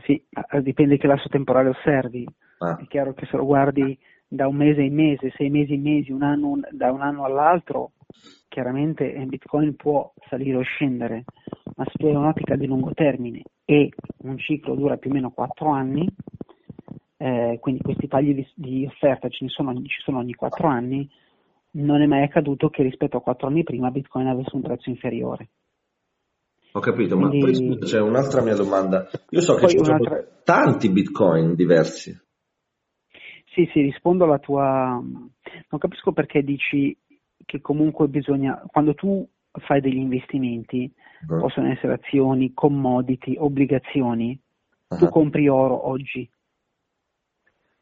Sì, 0.05 0.23
dipende 0.61 0.97
che 0.97 1.07
lasso 1.07 1.27
temporale 1.29 1.69
osservi. 1.69 2.27
Ah. 2.59 2.77
È 2.77 2.87
chiaro 2.87 3.13
che 3.13 3.25
se 3.25 3.37
lo 3.37 3.45
guardi 3.45 3.97
da 4.27 4.47
un 4.47 4.55
mese 4.55 4.81
in 4.81 4.93
mese, 4.93 5.31
sei 5.35 5.49
mesi 5.49 5.73
in 5.73 5.81
mesi, 5.81 6.11
un 6.11 6.23
anno, 6.23 6.59
da 6.71 6.91
un 6.91 7.01
anno 7.01 7.23
all'altro, 7.23 7.91
chiaramente 8.47 9.11
Bitcoin 9.25 9.75
può 9.75 10.13
salire 10.29 10.57
o 10.57 10.61
scendere, 10.61 11.25
ma 11.75 11.85
se 11.85 11.91
tu 11.97 12.05
hai 12.05 12.15
un'ottica 12.15 12.55
di 12.55 12.67
lungo 12.67 12.91
termine 12.93 13.41
e 13.65 13.89
un 14.19 14.37
ciclo 14.37 14.75
dura 14.75 14.97
più 14.97 15.09
o 15.09 15.13
meno 15.13 15.31
4 15.31 15.69
anni, 15.69 16.07
eh, 17.17 17.57
quindi 17.59 17.81
questi 17.81 18.07
tagli 18.07 18.33
di, 18.33 18.47
di 18.55 18.85
offerta 18.85 19.27
ci 19.29 19.47
sono, 19.47 19.73
ci 19.83 20.01
sono 20.03 20.19
ogni 20.19 20.33
4 20.33 20.67
anni, 20.67 21.09
non 21.71 22.01
è 22.01 22.05
mai 22.05 22.23
accaduto 22.23 22.69
che 22.69 22.83
rispetto 22.83 23.17
a 23.17 23.21
4 23.21 23.47
anni 23.47 23.63
prima 23.63 23.91
Bitcoin 23.91 24.27
avesse 24.27 24.55
un 24.55 24.61
prezzo 24.61 24.89
inferiore. 24.89 25.49
Ho 26.75 26.81
capito, 26.81 27.15
Quindi... 27.15 27.39
ma 27.39 27.45
poi 27.45 27.55
scusa, 27.55 27.85
c'è 27.85 28.01
un'altra 28.01 28.41
mia 28.41 28.55
domanda. 28.55 29.09
Io 29.29 29.39
so 29.39 29.55
che 29.55 29.69
ci 29.69 29.77
sono 29.77 29.95
un'altra... 29.95 30.41
tanti 30.43 30.89
bitcoin 30.89 31.55
diversi. 31.55 32.11
Sì, 33.45 33.69
sì, 33.71 33.79
rispondo 33.79 34.25
alla 34.25 34.39
tua... 34.39 35.01
Non 35.01 35.79
capisco 35.79 36.11
perché 36.11 36.43
dici 36.43 36.97
che 37.45 37.61
comunque 37.61 38.09
bisogna... 38.09 38.61
Quando 38.67 38.93
tu 38.93 39.25
fai 39.53 39.79
degli 39.79 39.95
investimenti, 39.95 40.93
uh-huh. 41.29 41.39
possono 41.39 41.71
essere 41.71 41.93
azioni, 41.93 42.53
commodity, 42.53 43.37
obbligazioni, 43.37 44.37
uh-huh. 44.89 44.97
tu 44.97 45.07
compri 45.07 45.47
oro 45.47 45.87
oggi, 45.87 46.29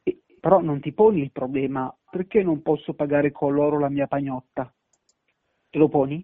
e, 0.03 0.21
però 0.39 0.61
non 0.61 0.79
ti 0.81 0.91
poni 0.91 1.21
il 1.21 1.31
problema 1.31 1.91
perché 2.11 2.43
non 2.43 2.61
posso 2.61 2.93
pagare 2.93 3.31
con 3.31 3.55
l'oro 3.55 3.79
la 3.79 3.89
mia 3.89 4.05
pagnotta? 4.05 4.71
Te 5.71 5.79
lo 5.79 5.89
poni? 5.89 6.23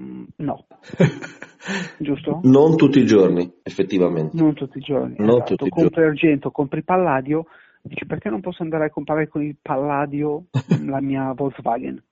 Mm, 0.00 0.24
no. 0.36 0.66
Giusto? 1.98 2.40
Non 2.42 2.76
tutti 2.76 3.00
i 3.00 3.06
giorni, 3.06 3.50
effettivamente. 3.62 4.36
Non 4.36 4.54
tutti 4.54 4.78
i 4.78 4.80
giorni. 4.80 5.16
Non 5.18 5.36
esatto. 5.36 5.56
tutti 5.56 5.70
compri 5.70 5.94
giorni. 5.94 6.08
argento, 6.10 6.50
compri 6.50 6.82
palladio, 6.82 7.46
dici 7.82 8.06
perché 8.06 8.28
non 8.28 8.40
posso 8.40 8.62
andare 8.62 8.86
a 8.86 8.90
comprare 8.90 9.28
con 9.28 9.42
il 9.42 9.56
palladio 9.60 10.46
la 10.86 11.00
mia 11.00 11.32
Volkswagen? 11.32 12.02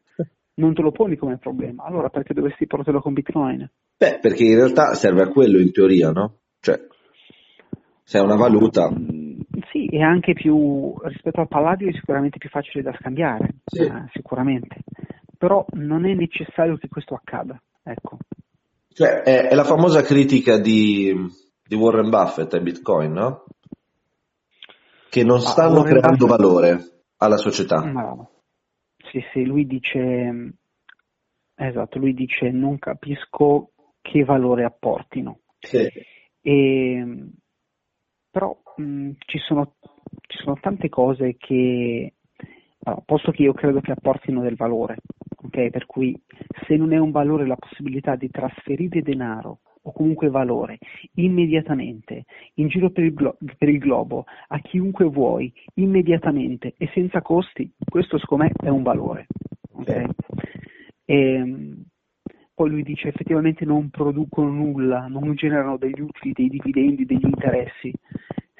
Non 0.56 0.72
te 0.72 0.82
lo 0.82 0.92
poni 0.92 1.16
come 1.16 1.38
problema, 1.38 1.82
allora 1.82 2.10
perché 2.10 2.32
dovresti 2.32 2.66
portarlo 2.66 3.00
con 3.00 3.12
Bitcoin? 3.12 3.68
Beh, 3.96 4.18
perché 4.20 4.44
in 4.44 4.54
realtà 4.54 4.94
serve 4.94 5.22
a 5.22 5.28
quello 5.28 5.58
in 5.58 5.72
teoria, 5.72 6.10
no? 6.10 6.38
Cioè, 6.60 6.80
se 8.04 8.18
è 8.18 8.22
una 8.22 8.36
valuta. 8.36 8.88
Mm, 8.88 9.40
sì, 9.72 9.86
è 9.86 10.00
anche 10.00 10.32
più, 10.32 10.94
rispetto 11.02 11.40
al 11.40 11.48
palladio 11.48 11.88
è 11.88 11.92
sicuramente 11.92 12.38
più 12.38 12.48
facile 12.48 12.82
da 12.82 12.94
scambiare, 13.00 13.56
sì. 13.64 13.82
eh, 13.82 14.04
sicuramente. 14.12 14.76
Però 15.36 15.66
non 15.72 16.06
è 16.06 16.14
necessario 16.14 16.76
che 16.76 16.88
questo 16.88 17.14
accada, 17.14 17.60
ecco. 17.84 18.18
Cioè, 18.92 19.22
è, 19.22 19.48
è 19.48 19.54
la 19.54 19.64
famosa 19.64 20.02
critica 20.02 20.58
di, 20.58 21.12
di, 21.66 21.74
Warren 21.74 22.10
Buffett 22.10 22.52
ai 22.54 22.60
Bitcoin, 22.60 23.12
no? 23.12 23.44
Che 25.08 25.24
non 25.24 25.40
stanno 25.40 25.80
ah, 25.80 25.84
creando 25.84 26.26
Buffett... 26.26 26.40
valore 26.40 26.78
alla 27.18 27.36
società. 27.36 27.80
No. 27.80 28.30
Sì, 29.10 29.20
sì, 29.32 29.44
lui 29.44 29.66
dice, 29.66 30.54
esatto, 31.54 31.98
lui 31.98 32.14
dice 32.14 32.50
non 32.50 32.78
capisco 32.78 33.70
che 34.00 34.24
valore 34.24 34.64
apportino. 34.64 35.40
Sì. 35.58 35.88
E, 36.40 37.28
però 38.30 38.56
mh, 38.76 39.10
ci, 39.18 39.38
sono, 39.38 39.74
ci 40.26 40.38
sono 40.38 40.58
tante 40.60 40.88
cose 40.88 41.36
che 41.36 42.14
allora, 42.84 43.02
posto 43.04 43.30
che 43.30 43.42
io 43.42 43.52
credo 43.52 43.80
che 43.80 43.92
apportino 43.92 44.42
del 44.42 44.56
valore, 44.56 44.96
ok? 45.44 45.70
Per 45.70 45.86
cui 45.86 46.18
se 46.66 46.76
non 46.76 46.92
è 46.92 46.98
un 46.98 47.10
valore 47.10 47.46
la 47.46 47.56
possibilità 47.56 48.16
di 48.16 48.30
trasferire 48.30 49.02
denaro 49.02 49.60
o 49.86 49.92
comunque 49.92 50.30
valore 50.30 50.78
immediatamente 51.14 52.24
in 52.54 52.68
giro 52.68 52.90
per 52.90 53.04
il, 53.04 53.12
glo- 53.12 53.36
per 53.58 53.68
il 53.68 53.78
globo 53.78 54.24
a 54.48 54.58
chiunque 54.60 55.04
vuoi 55.04 55.52
immediatamente 55.74 56.74
e 56.78 56.88
senza 56.94 57.20
costi, 57.20 57.70
questo 57.86 58.18
secondo 58.18 58.44
me 58.44 58.52
è 58.62 58.68
un 58.68 58.82
valore. 58.82 59.26
Okay? 59.72 60.06
E, 61.04 61.14
ehm, 61.14 61.84
poi 62.54 62.70
lui 62.70 62.82
dice 62.82 63.08
effettivamente 63.08 63.64
non 63.64 63.90
producono 63.90 64.50
nulla, 64.50 65.06
non 65.08 65.34
generano 65.34 65.76
degli 65.76 66.00
utili, 66.00 66.32
dei 66.32 66.48
dividendi, 66.48 67.04
degli 67.04 67.26
interessi. 67.26 67.92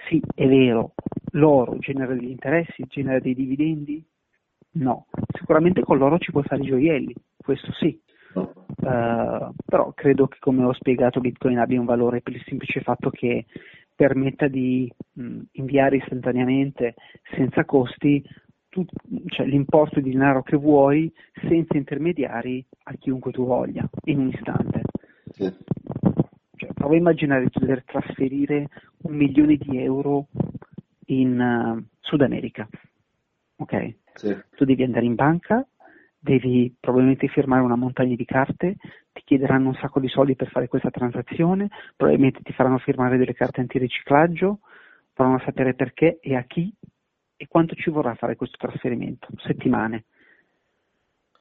Sì, 0.08 0.20
è 0.34 0.46
vero, 0.46 0.94
l'oro 1.32 1.78
genera 1.78 2.12
degli 2.12 2.28
interessi, 2.28 2.84
genera 2.88 3.20
dei 3.20 3.34
dividendi? 3.34 4.04
No, 4.74 5.06
sicuramente 5.38 5.82
con 5.82 5.98
l'oro 5.98 6.18
ci 6.18 6.32
puoi 6.32 6.42
fare 6.44 6.62
i 6.62 6.66
gioielli, 6.66 7.14
questo 7.36 7.72
sì. 7.72 8.00
Uh, 8.34 9.54
però 9.64 9.92
credo 9.94 10.26
che 10.26 10.38
come 10.40 10.64
ho 10.64 10.72
spiegato 10.72 11.20
Bitcoin 11.20 11.58
abbia 11.58 11.78
un 11.78 11.86
valore 11.86 12.20
per 12.20 12.34
il 12.34 12.42
semplice 12.44 12.80
fatto 12.80 13.10
che 13.10 13.46
permetta 13.94 14.48
di 14.48 14.92
mh, 15.12 15.40
inviare 15.52 15.98
istantaneamente 15.98 16.94
senza 17.36 17.64
costi 17.64 18.20
tu, 18.68 18.84
cioè, 19.26 19.46
l'importo 19.46 20.00
di 20.00 20.10
denaro 20.10 20.42
che 20.42 20.56
vuoi 20.56 21.12
senza 21.48 21.76
intermediari 21.76 22.64
a 22.84 22.94
chiunque 22.94 23.30
tu 23.30 23.46
voglia 23.46 23.88
in 24.06 24.18
un 24.18 24.28
istante. 24.28 24.80
Sì. 25.30 25.52
Cioè, 26.56 26.72
prova 26.72 26.94
a 26.94 26.98
immaginare 26.98 27.44
di 27.44 27.50
dover 27.52 27.84
trasferire 27.84 28.68
un 29.02 29.14
milione 29.14 29.56
di 29.56 29.78
euro 29.80 30.26
in 31.06 31.38
uh, 31.38 31.84
Sud 32.00 32.22
America. 32.22 32.68
Ok? 33.56 33.94
Sì. 34.14 34.36
Tu 34.54 34.64
devi 34.64 34.82
andare 34.82 35.04
in 35.04 35.14
banca, 35.14 35.66
devi 36.18 36.74
probabilmente 36.78 37.28
firmare 37.28 37.62
una 37.62 37.76
montagna 37.76 38.14
di 38.14 38.24
carte, 38.24 38.76
ti 39.12 39.22
chiederanno 39.24 39.68
un 39.68 39.74
sacco 39.74 40.00
di 40.00 40.08
soldi 40.08 40.36
per 40.36 40.48
fare 40.48 40.68
questa 40.68 40.90
transazione, 40.90 41.68
probabilmente 41.96 42.40
ti 42.42 42.52
faranno 42.52 42.78
firmare 42.78 43.18
delle 43.18 43.34
carte 43.34 43.60
antiriciclaggio, 43.60 44.60
vorranno 45.14 45.40
sapere 45.44 45.74
perché 45.74 46.18
e 46.20 46.36
a 46.36 46.44
chi 46.44 46.72
e 47.36 47.46
quanto 47.48 47.74
ci 47.74 47.90
vorrà 47.90 48.14
fare 48.14 48.36
questo 48.36 48.56
trasferimento? 48.58 49.28
Settimane? 49.44 50.04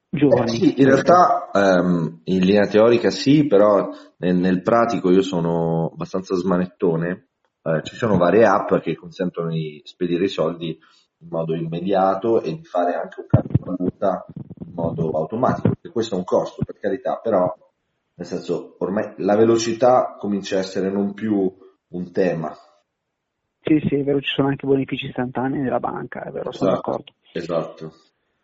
Giorni? 0.09 0.43
Eh 0.43 0.47
sì, 0.47 0.81
in 0.81 0.85
realtà 0.85 1.49
um, 1.53 2.21
in 2.25 2.39
linea 2.39 2.67
teorica 2.67 3.09
sì, 3.09 3.47
però 3.47 3.89
nel, 4.17 4.35
nel, 4.35 4.61
pratico 4.61 5.11
io 5.11 5.21
sono 5.21 5.89
abbastanza 5.91 6.35
smanettone. 6.35 7.27
Eh, 7.63 7.81
ci 7.83 7.95
sono 7.95 8.17
varie 8.17 8.45
app 8.45 8.75
che 8.75 8.95
consentono 8.95 9.49
di 9.49 9.81
spedire 9.85 10.25
i 10.25 10.29
soldi 10.29 10.77
in 11.23 11.29
modo 11.29 11.55
immediato 11.55 12.41
e 12.41 12.53
di 12.53 12.63
fare 12.63 12.93
anche 12.93 13.21
un 13.21 13.27
cambio 13.27 13.57
di 13.57 13.63
valuta 13.63 14.25
in 14.65 14.73
modo 14.73 15.09
automatico, 15.11 15.69
perché 15.69 15.89
questo 15.89 16.15
è 16.15 16.17
un 16.17 16.23
costo 16.23 16.63
per 16.63 16.77
carità, 16.77 17.19
però 17.21 17.51
nel 18.15 18.27
senso 18.27 18.75
ormai 18.79 19.13
la 19.17 19.35
velocità 19.35 20.15
comincia 20.19 20.57
a 20.57 20.59
essere 20.59 20.91
non 20.91 21.13
più 21.13 21.51
un 21.87 22.11
tema, 22.11 22.53
sì, 23.63 23.81
sì, 23.87 23.95
è 23.95 24.03
vero, 24.03 24.19
ci 24.19 24.33
sono 24.35 24.49
anche 24.49 24.67
benefici 24.67 25.05
istantanei 25.05 25.61
nella 25.61 25.79
banca, 25.79 26.21
è 26.23 26.31
vero, 26.31 26.51
sono 26.51 26.71
esatto, 26.71 26.91
d'accordo. 26.91 27.13
Esatto. 27.31 27.93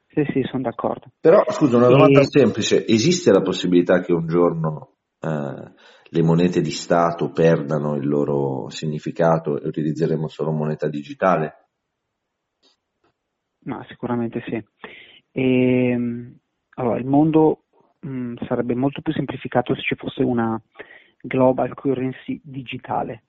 Sì, 0.07 0.23
sì, 0.31 0.41
sono 0.49 0.63
d'accordo. 0.63 1.11
Però, 1.19 1.43
scusa, 1.49 1.75
una 1.75 1.89
domanda 1.89 2.21
e... 2.21 2.25
semplice. 2.25 2.85
Esiste 2.87 3.31
la 3.31 3.41
possibilità 3.41 3.99
che 3.99 4.13
un 4.13 4.27
giorno 4.27 4.95
eh, 5.19 5.73
le 6.11 6.23
monete 6.23 6.61
di 6.61 6.71
Stato 6.71 7.31
perdano 7.31 7.95
il 7.95 8.07
loro 8.07 8.69
significato 8.69 9.59
e 9.59 9.67
utilizzeremo 9.67 10.29
solo 10.29 10.51
moneta 10.51 10.87
digitale? 10.87 11.68
Ma 13.65 13.83
sicuramente 13.87 14.41
sì. 14.47 14.63
E, 15.31 15.89
ehm, 15.89 16.37
allora, 16.75 16.97
il 16.97 17.05
mondo 17.05 17.63
mh, 17.99 18.09
mm, 18.09 18.35
sarebbe 18.47 18.75
molto 18.75 19.01
più 19.01 19.13
semplificato 19.13 19.75
se 19.75 19.81
ci 19.81 19.95
fosse 19.95 20.23
una 20.23 20.59
global 21.21 21.73
currency 21.73 22.39
digitale 22.43 23.23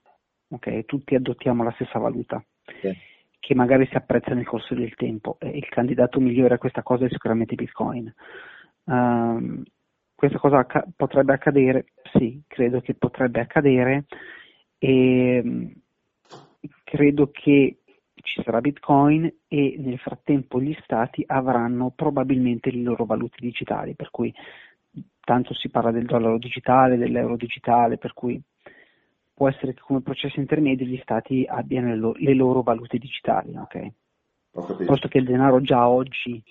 okay? 0.51 0.85
tutti 0.85 1.14
adottiamo 1.14 1.62
la 1.62 1.73
stessa 1.73 1.99
valuta, 1.99 2.43
sì. 2.81 2.93
che 3.38 3.55
magari 3.55 3.87
si 3.87 3.97
apprezza 3.97 4.35
nel 4.35 4.47
corso 4.47 4.75
del 4.75 4.95
tempo. 4.95 5.37
E 5.40 5.49
il 5.49 5.69
candidato 5.69 6.21
migliore 6.21 6.55
a 6.55 6.59
questa 6.59 6.83
cosa 6.83 7.07
è 7.07 7.09
sicuramente 7.11 7.55
Bitcoin. 7.55 8.12
Um, 8.85 9.62
questa 10.14 10.38
cosa 10.38 10.59
acc- 10.59 10.88
potrebbe 10.97 11.33
accadere? 11.33 11.87
Sì, 12.12 12.43
credo 12.47 12.81
che 12.81 12.95
potrebbe 12.95 13.40
accadere 13.40 14.05
e 14.79 15.40
um, 15.43 15.73
credo 16.85 17.31
che 17.31 17.80
ci 18.22 18.42
sarà 18.42 18.61
Bitcoin 18.61 19.33
e 19.48 19.76
nel 19.78 19.98
frattempo 19.98 20.61
gli 20.61 20.76
stati 20.83 21.22
avranno 21.26 21.90
probabilmente 21.90 22.70
le 22.70 22.83
loro 22.83 23.04
valute 23.04 23.37
digitali, 23.38 23.94
per 23.94 24.11
cui 24.11 24.33
tanto 25.20 25.54
si 25.54 25.68
parla 25.68 25.90
del 25.90 26.06
dollaro 26.06 26.38
digitale, 26.38 26.96
dell'euro 26.96 27.37
digitale, 27.37 27.98
per 27.98 28.12
cui 28.14 28.40
può 29.33 29.48
essere 29.48 29.74
che 29.74 29.80
come 29.80 30.02
processo 30.02 30.40
intermedio 30.40 30.87
gli 30.87 30.98
stati 31.02 31.46
abbiano 31.48 31.88
le, 31.88 31.96
lo- 31.96 32.14
le 32.16 32.35
loro 32.35 32.62
valute 32.62 32.98
digitali, 32.98 33.56
ok? 33.56 33.87
Posto 34.85 35.09
che 35.09 35.18
il 35.18 35.24
denaro 35.24 35.61
già 35.61 35.88
oggi 35.88 36.42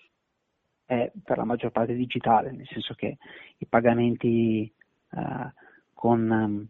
è 0.86 1.12
per 1.24 1.38
la 1.38 1.44
maggior 1.44 1.72
parte 1.72 1.94
digitale, 1.94 2.52
nel 2.52 2.66
senso 2.68 2.94
che 2.96 3.18
i 3.58 3.66
pagamenti 3.66 4.72
uh, 5.12 5.52
con, 5.94 6.30
um, 6.30 6.68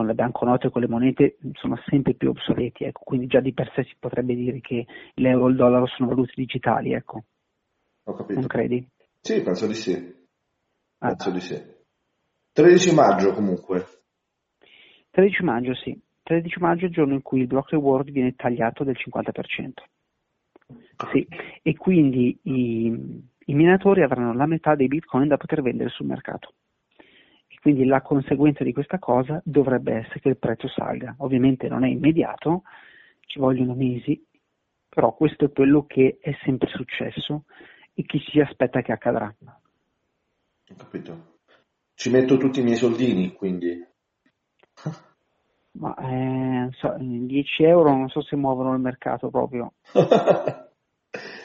con, 0.00 0.06
le 0.06 0.14
banconote 0.14 0.66
e 0.68 0.70
con 0.70 0.80
le 0.80 0.88
monete 0.88 1.36
sono 1.52 1.78
sempre 1.86 2.14
più 2.14 2.30
obsoleti, 2.30 2.84
ecco, 2.84 3.02
quindi 3.04 3.26
già 3.26 3.40
di 3.40 3.52
per 3.52 3.70
sé 3.74 3.84
si 3.84 3.94
potrebbe 3.98 4.34
dire 4.34 4.60
che 4.60 4.86
l'euro 5.14 5.48
e 5.48 5.50
il 5.50 5.56
dollaro 5.56 5.86
sono 5.86 6.08
valute 6.08 6.32
digitali, 6.34 6.92
ecco. 6.92 7.24
Ho 8.04 8.14
capito. 8.14 8.38
Non 8.38 8.48
credi? 8.48 8.88
Sì, 9.20 9.42
penso 9.42 9.66
di 9.66 9.74
sì. 9.74 9.92
Ah. 10.98 11.08
Penso 11.08 11.30
di 11.30 11.40
sì. 11.40 11.62
13 12.52 12.94
maggio 12.94 13.32
comunque. 13.32 13.86
13 15.10 15.42
maggio, 15.42 15.74
sì. 15.74 15.98
13 16.22 16.60
maggio 16.60 16.84
è 16.84 16.88
il 16.88 16.94
giorno 16.94 17.14
in 17.14 17.22
cui 17.22 17.40
il 17.40 17.46
block 17.46 17.70
reward 17.70 18.10
viene 18.10 18.34
tagliato 18.34 18.84
del 18.84 18.96
50%. 18.96 19.72
Sì, 21.12 21.26
e 21.62 21.76
quindi 21.76 22.38
i, 22.42 23.22
i 23.46 23.54
minatori 23.54 24.02
avranno 24.02 24.32
la 24.32 24.46
metà 24.46 24.74
dei 24.74 24.88
bitcoin 24.88 25.28
da 25.28 25.36
poter 25.36 25.60
vendere 25.62 25.90
sul 25.90 26.06
mercato. 26.06 26.54
Quindi 27.60 27.84
la 27.84 28.00
conseguenza 28.00 28.64
di 28.64 28.72
questa 28.72 28.98
cosa 28.98 29.40
dovrebbe 29.44 29.92
essere 29.92 30.20
che 30.20 30.28
il 30.30 30.38
prezzo 30.38 30.66
salga. 30.68 31.14
Ovviamente 31.18 31.68
non 31.68 31.84
è 31.84 31.88
immediato, 31.88 32.62
ci 33.26 33.38
vogliono 33.38 33.74
mesi, 33.74 34.24
però 34.88 35.14
questo 35.14 35.44
è 35.44 35.52
quello 35.52 35.84
che 35.86 36.18
è 36.20 36.34
sempre 36.42 36.70
successo 36.70 37.44
e 37.92 38.02
chi 38.04 38.18
si 38.30 38.40
aspetta 38.40 38.80
che 38.80 38.92
accadrà. 38.92 39.26
Ho 39.26 40.74
capito. 40.76 41.38
Ci 41.94 42.10
metto 42.10 42.38
tutti 42.38 42.60
i 42.60 42.62
miei 42.62 42.76
soldini, 42.76 43.34
quindi. 43.34 43.86
Ma 45.72 45.94
eh, 45.96 46.70
so, 46.72 46.96
10 46.98 47.62
euro 47.62 47.90
non 47.90 48.08
so 48.08 48.22
se 48.22 48.36
muovono 48.36 48.72
il 48.72 48.80
mercato 48.80 49.28
proprio. 49.28 49.74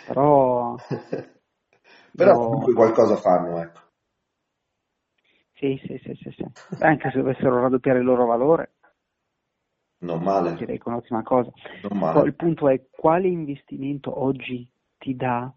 Però... 0.07 0.75
Però 2.15 2.33
comunque 2.37 2.73
qualcosa 2.73 3.17
fanno, 3.17 3.61
ecco. 3.61 3.81
Sì, 5.55 5.79
sì, 5.85 5.97
sì, 6.03 6.13
sì, 6.15 6.31
sì. 6.31 6.45
Anche 6.79 7.09
se 7.11 7.17
dovessero 7.17 7.61
raddoppiare 7.61 7.99
il 7.99 8.05
loro 8.05 8.25
valore. 8.25 8.73
Non 9.99 10.21
male. 10.21 10.55
Direi 10.55 10.77
che 10.77 10.83
è 10.83 10.89
un'ottima 10.89 11.23
cosa. 11.23 11.51
Il 12.23 12.35
punto 12.35 12.67
è 12.67 12.85
quale 12.89 13.27
investimento 13.27 14.21
oggi 14.21 14.67
ti 14.97 15.15
dà 15.15 15.51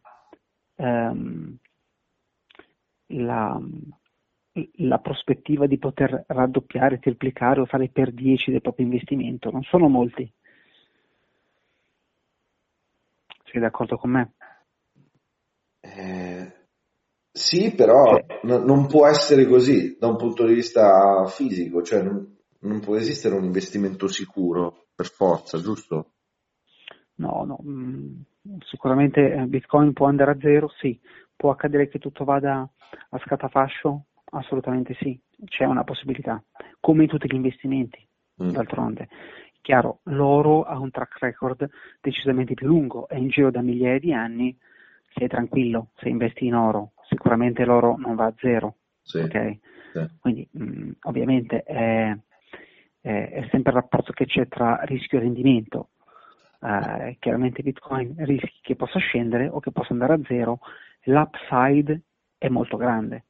um, 0.77 1.57
la, 3.07 3.61
la 4.53 4.99
prospettiva 4.99 5.67
di 5.67 5.79
poter 5.79 6.25
raddoppiare, 6.29 7.01
triplicare 7.01 7.61
o 7.61 7.67
fare 7.67 7.89
per 7.89 8.13
10 8.13 8.53
del 8.53 8.61
proprio 8.61 8.87
investimento. 8.87 9.51
Non 9.51 9.63
sono 9.65 9.89
molti. 9.89 10.31
Sei 13.45 13.61
d'accordo 13.61 13.97
con 13.97 14.11
me? 14.11 14.33
Eh, 15.81 16.53
sì, 17.49 17.75
però 17.75 18.15
n- 18.43 18.63
non 18.65 18.87
può 18.87 19.07
essere 19.07 19.47
così 19.47 19.97
da 19.99 20.09
un 20.09 20.17
punto 20.17 20.45
di 20.47 20.55
vista 20.55 21.25
fisico, 21.27 21.83
cioè 21.83 22.03
non, 22.03 22.37
non 22.61 22.81
può 22.81 22.97
esistere 22.97 23.37
un 23.37 23.45
investimento 23.45 24.07
sicuro 24.07 24.89
per 24.95 25.07
forza, 25.07 25.59
giusto? 25.59 26.13
No, 27.17 27.45
no, 27.45 27.59
mm, 27.63 28.21
sicuramente 28.69 29.33
eh, 29.33 29.47
Bitcoin 29.47 29.93
può 29.93 30.07
andare 30.07 30.33
a 30.33 30.39
zero, 30.39 30.69
sì, 30.79 30.99
può 31.35 31.51
accadere 31.51 31.89
che 31.89 31.99
tutto 31.99 32.25
vada 32.25 32.69
a 33.11 33.19
scatafascio, 33.19 34.05
Assolutamente 34.31 34.95
sì, 35.01 35.19
c'è 35.47 35.65
una 35.65 35.85
possibilità, 35.85 36.43
come 36.81 37.05
in 37.05 37.09
tutti 37.09 37.27
gli 37.29 37.35
investimenti, 37.35 38.07
mm. 38.43 38.51
d'altronde. 38.51 39.09
Chiaro, 39.63 40.01
l'oro 40.05 40.65
ha 40.65 40.79
un 40.79 40.91
track 40.91 41.19
record 41.21 41.69
decisamente 42.01 42.55
più 42.55 42.67
lungo, 42.67 43.09
è 43.09 43.17
in 43.17 43.29
giro 43.29 43.51
da 43.51 43.63
migliaia 43.63 43.99
di 43.99 44.13
anni, 44.13 44.57
sei 45.15 45.29
tranquillo, 45.29 45.91
se 45.97 46.09
investi 46.09 46.47
in 46.47 46.55
oro, 46.55 46.93
sicuramente 47.09 47.64
l'oro 47.64 47.97
non 47.97 48.14
va 48.14 48.27
a 48.27 48.35
zero. 48.38 48.77
Sì. 49.03 49.18
Okay? 49.18 49.59
Sì. 49.92 50.07
Quindi 50.21 50.49
mh, 50.51 50.62
mm, 50.62 50.90
ovviamente 51.03 51.62
è, 51.62 52.16
è, 53.01 53.31
è, 53.31 53.49
sempre 53.51 53.73
il 53.73 53.79
rapporto 53.79 54.12
che 54.12 54.27
c'è 54.27 54.47
tra 54.49 54.81
rischio 54.83 55.18
e 55.18 55.23
rendimento. 55.23 55.88
Uh, 56.61 57.16
chiaramente 57.21 57.62
Bitcoin 57.62 58.16
rischi 58.25 58.59
che 58.62 58.75
possa 58.75 58.99
scendere 58.99 59.47
o 59.47 59.61
che 59.61 59.71
possa 59.71 59.92
andare 59.92 60.14
a 60.14 60.21
zero, 60.27 60.59
l'upside 61.05 62.03
è 62.37 62.49
molto 62.49 62.77
grande 62.77 63.27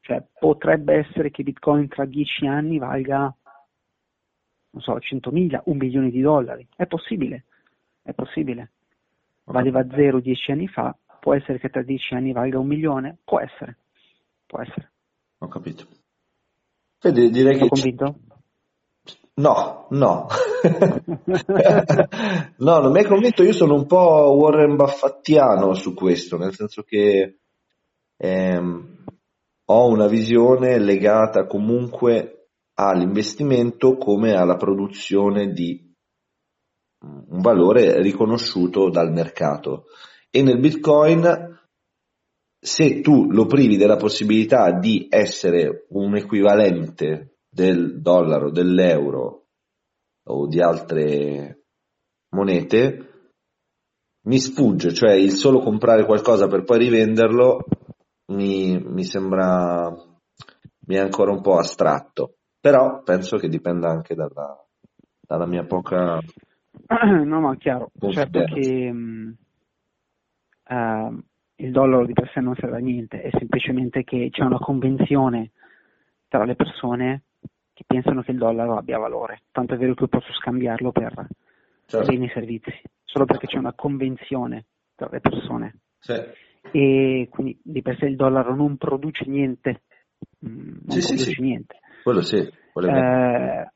Cioè, 0.00 0.22
potrebbe 0.38 0.94
essere 0.94 1.30
che 1.30 1.42
Bitcoin 1.42 1.88
tra 1.88 2.06
dieci 2.06 2.46
anni 2.46 2.78
valga, 2.78 3.34
non 4.70 4.82
so, 4.82 4.96
100.000, 4.96 5.60
un 5.64 5.76
milione 5.76 6.10
di 6.10 6.22
dollari. 6.22 6.66
È 6.74 6.86
possibile, 6.86 7.44
è 8.02 8.12
possibile. 8.14 8.70
Valeva 9.44 9.86
zero 9.90 10.20
dieci 10.20 10.50
anni 10.50 10.66
fa, 10.68 10.96
può 11.24 11.34
essere 11.34 11.58
che 11.58 11.70
tra 11.70 11.82
dieci 11.82 12.12
anni 12.12 12.32
valga 12.32 12.58
un 12.58 12.66
milione? 12.66 13.16
Può 13.24 13.40
essere, 13.40 13.78
può 14.44 14.60
essere. 14.60 14.92
Ho 15.38 15.48
capito. 15.48 15.86
Fede, 16.98 17.30
direi 17.30 17.54
Sono 17.54 17.64
che... 17.64 17.70
convinto? 17.70 18.18
No, 19.36 19.86
no. 19.88 20.26
no, 22.58 22.78
non 22.78 22.92
mi 22.92 22.98
hai 22.98 23.06
convinto, 23.06 23.42
io 23.42 23.54
sono 23.54 23.72
un 23.72 23.86
po' 23.86 24.36
Warren 24.38 24.76
Buffattiano 24.76 25.72
su 25.72 25.94
questo, 25.94 26.36
nel 26.36 26.52
senso 26.52 26.82
che 26.82 27.38
ehm, 28.18 29.04
ho 29.64 29.88
una 29.88 30.08
visione 30.08 30.78
legata 30.78 31.46
comunque 31.46 32.48
all'investimento 32.74 33.96
come 33.96 34.34
alla 34.34 34.56
produzione 34.56 35.54
di 35.54 35.90
un 37.00 37.40
valore 37.40 38.02
riconosciuto 38.02 38.90
dal 38.90 39.10
mercato. 39.10 39.86
E 40.36 40.42
nel 40.42 40.58
Bitcoin, 40.58 41.60
se 42.58 43.00
tu 43.02 43.30
lo 43.30 43.46
privi 43.46 43.76
della 43.76 43.94
possibilità 43.94 44.72
di 44.72 45.06
essere 45.08 45.86
un 45.90 46.16
equivalente 46.16 47.36
del 47.48 48.00
dollaro, 48.00 48.50
dell'euro 48.50 49.44
o 50.26 50.48
di 50.48 50.60
altre 50.60 51.66
monete, 52.30 53.28
mi 54.22 54.40
sfugge, 54.40 54.92
cioè 54.92 55.12
il 55.12 55.30
solo 55.30 55.60
comprare 55.60 56.04
qualcosa 56.04 56.48
per 56.48 56.64
poi 56.64 56.78
rivenderlo 56.78 57.64
mi, 58.32 58.76
mi 58.76 59.04
sembra 59.04 59.88
mi 60.86 60.96
è 60.96 60.98
ancora 60.98 61.30
un 61.30 61.42
po' 61.42 61.58
astratto, 61.58 62.38
però 62.58 63.04
penso 63.04 63.36
che 63.36 63.46
dipenda 63.46 63.88
anche 63.88 64.16
dalla, 64.16 64.60
dalla 65.20 65.46
mia 65.46 65.64
poca 65.64 66.18
No, 67.24 67.40
ma 67.40 67.56
chiaro, 67.56 67.92
certo 68.10 68.42
che 68.42 68.90
um, 68.90 69.36
uh, 70.68 71.22
il 71.56 71.70
dollaro 71.70 72.06
di 72.06 72.12
per 72.12 72.30
sé 72.32 72.40
non 72.40 72.54
serve 72.56 72.76
a 72.76 72.80
niente, 72.80 73.22
è 73.22 73.30
semplicemente 73.36 74.04
che 74.04 74.28
c'è 74.30 74.42
una 74.42 74.58
convenzione 74.58 75.52
tra 76.28 76.44
le 76.44 76.56
persone 76.56 77.22
che 77.72 77.84
pensano 77.86 78.22
che 78.22 78.30
il 78.30 78.38
dollaro 78.38 78.76
abbia 78.76 78.98
valore, 78.98 79.42
tanto 79.50 79.74
è 79.74 79.76
vero 79.76 79.94
che 79.94 80.02
io 80.02 80.08
posso 80.08 80.32
scambiarlo 80.32 80.92
per 80.92 81.26
certo. 81.86 82.06
beni 82.10 82.26
e 82.26 82.32
servizi, 82.32 82.72
solo 83.02 83.24
perché 83.24 83.46
c'è 83.46 83.58
una 83.58 83.74
convenzione 83.74 84.66
tra 84.94 85.08
le 85.10 85.20
persone. 85.20 85.78
Sì 85.98 86.12
e 86.70 87.28
quindi 87.30 87.58
di 87.62 87.82
per 87.82 87.96
sé 87.98 88.06
il 88.06 88.16
dollaro 88.16 88.54
non 88.54 88.76
produce 88.76 89.24
niente, 89.26 89.82
mm, 90.46 90.78
non 90.86 91.00
sì, 91.00 91.14
produce 91.14 91.30
sì, 91.30 91.40
niente. 91.40 91.78
Quello 92.02 92.22
sì, 92.22 92.36
eh, 92.36 93.70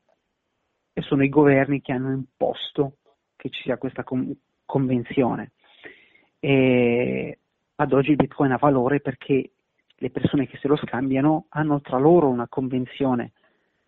e 0.93 1.01
sono 1.03 1.23
i 1.23 1.29
governi 1.29 1.81
che 1.81 1.91
hanno 1.91 2.11
imposto 2.11 2.97
che 3.35 3.49
ci 3.49 3.61
sia 3.63 3.77
questa 3.77 4.03
com- 4.03 4.35
convenzione. 4.65 5.51
E 6.39 7.39
ad 7.75 7.93
oggi 7.93 8.11
il 8.11 8.15
bitcoin 8.15 8.51
ha 8.51 8.57
valore 8.57 8.99
perché 8.99 9.51
le 9.95 10.09
persone 10.09 10.47
che 10.47 10.57
se 10.57 10.67
lo 10.67 10.77
scambiano 10.77 11.45
hanno 11.49 11.81
tra 11.81 11.97
loro 11.97 12.27
una 12.27 12.47
convenzione 12.47 13.33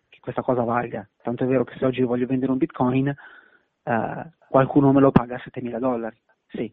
che 0.08 0.18
questa 0.20 0.42
cosa 0.42 0.62
valga. 0.62 1.08
Tanto 1.22 1.44
è 1.44 1.46
vero 1.46 1.64
che 1.64 1.76
se 1.78 1.84
oggi 1.84 2.02
voglio 2.02 2.26
vendere 2.26 2.52
un 2.52 2.58
bitcoin, 2.58 3.08
eh, 3.08 4.30
qualcuno 4.48 4.92
me 4.92 5.00
lo 5.00 5.10
paga 5.10 5.36
a 5.36 5.42
7.000 5.44 5.78
dollari. 5.78 6.20
Sì. 6.48 6.72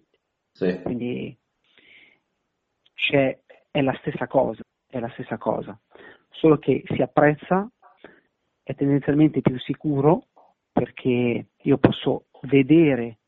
sì. 0.52 0.82
Quindi 0.82 1.38
c'è, 2.94 3.40
è 3.72 3.82
la 3.82 3.96
stessa 4.00 4.28
cosa, 4.28 4.62
è 4.88 5.00
la 5.00 5.10
stessa 5.10 5.38
cosa, 5.38 5.80
solo 6.30 6.58
che 6.58 6.84
si 6.86 7.02
apprezza, 7.02 7.70
è 8.62 8.76
tendenzialmente 8.76 9.42
più 9.42 9.58
sicuro 9.60 10.26
perché 10.72 11.48
io 11.56 11.78
posso 11.78 12.26
vedere 12.42 13.19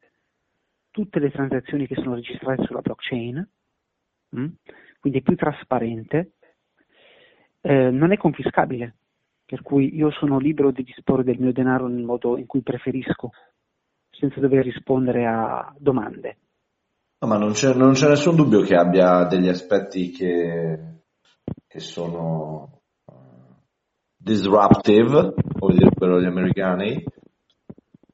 tutte 0.92 1.20
le 1.20 1.32
transazioni 1.32 1.88
che 1.88 1.96
sono 1.96 2.16
registrate 2.16 2.64
sulla 2.66 2.82
blockchain, 2.82 3.50
mh? 4.30 4.42
Mm? 4.42 4.48
quindi 5.00 5.20
è 5.20 5.22
più 5.24 5.36
trasparente, 5.36 6.34
eh, 7.62 7.90
non 7.90 8.12
è 8.12 8.18
confiscabile, 8.18 8.96
per 9.46 9.62
cui 9.64 9.96
io 9.96 10.12
sono 10.12 10.38
libero 10.38 10.72
di 10.72 10.84
disporre 10.84 11.24
del 11.24 11.40
mio 11.40 11.52
denaro 11.52 11.88
nel 11.88 12.04
modo 12.04 12.38
in 12.38 12.46
cui 12.46 12.62
preferisco, 12.62 13.32
senza 14.10 14.40
dover 14.40 14.64
rispondere 14.64 15.26
a 15.26 15.74
domande. 15.78 16.38
No, 17.20 17.28
ma 17.28 17.38
non 17.38 17.52
c'è, 17.52 17.74
non 17.74 17.94
c'è, 17.94 18.08
nessun 18.08 18.36
dubbio 18.36 18.62
che 18.62 18.76
abbia 18.76 19.26
degli 19.26 19.48
aspetti 19.48 20.10
che, 20.10 20.80
che 21.68 21.80
sono 21.80 22.82
uh, 23.06 23.14
disruptive, 24.16 25.34
come 25.60 25.74
direbbero 25.74 26.20
gli 26.20 26.26
americani, 26.26 27.04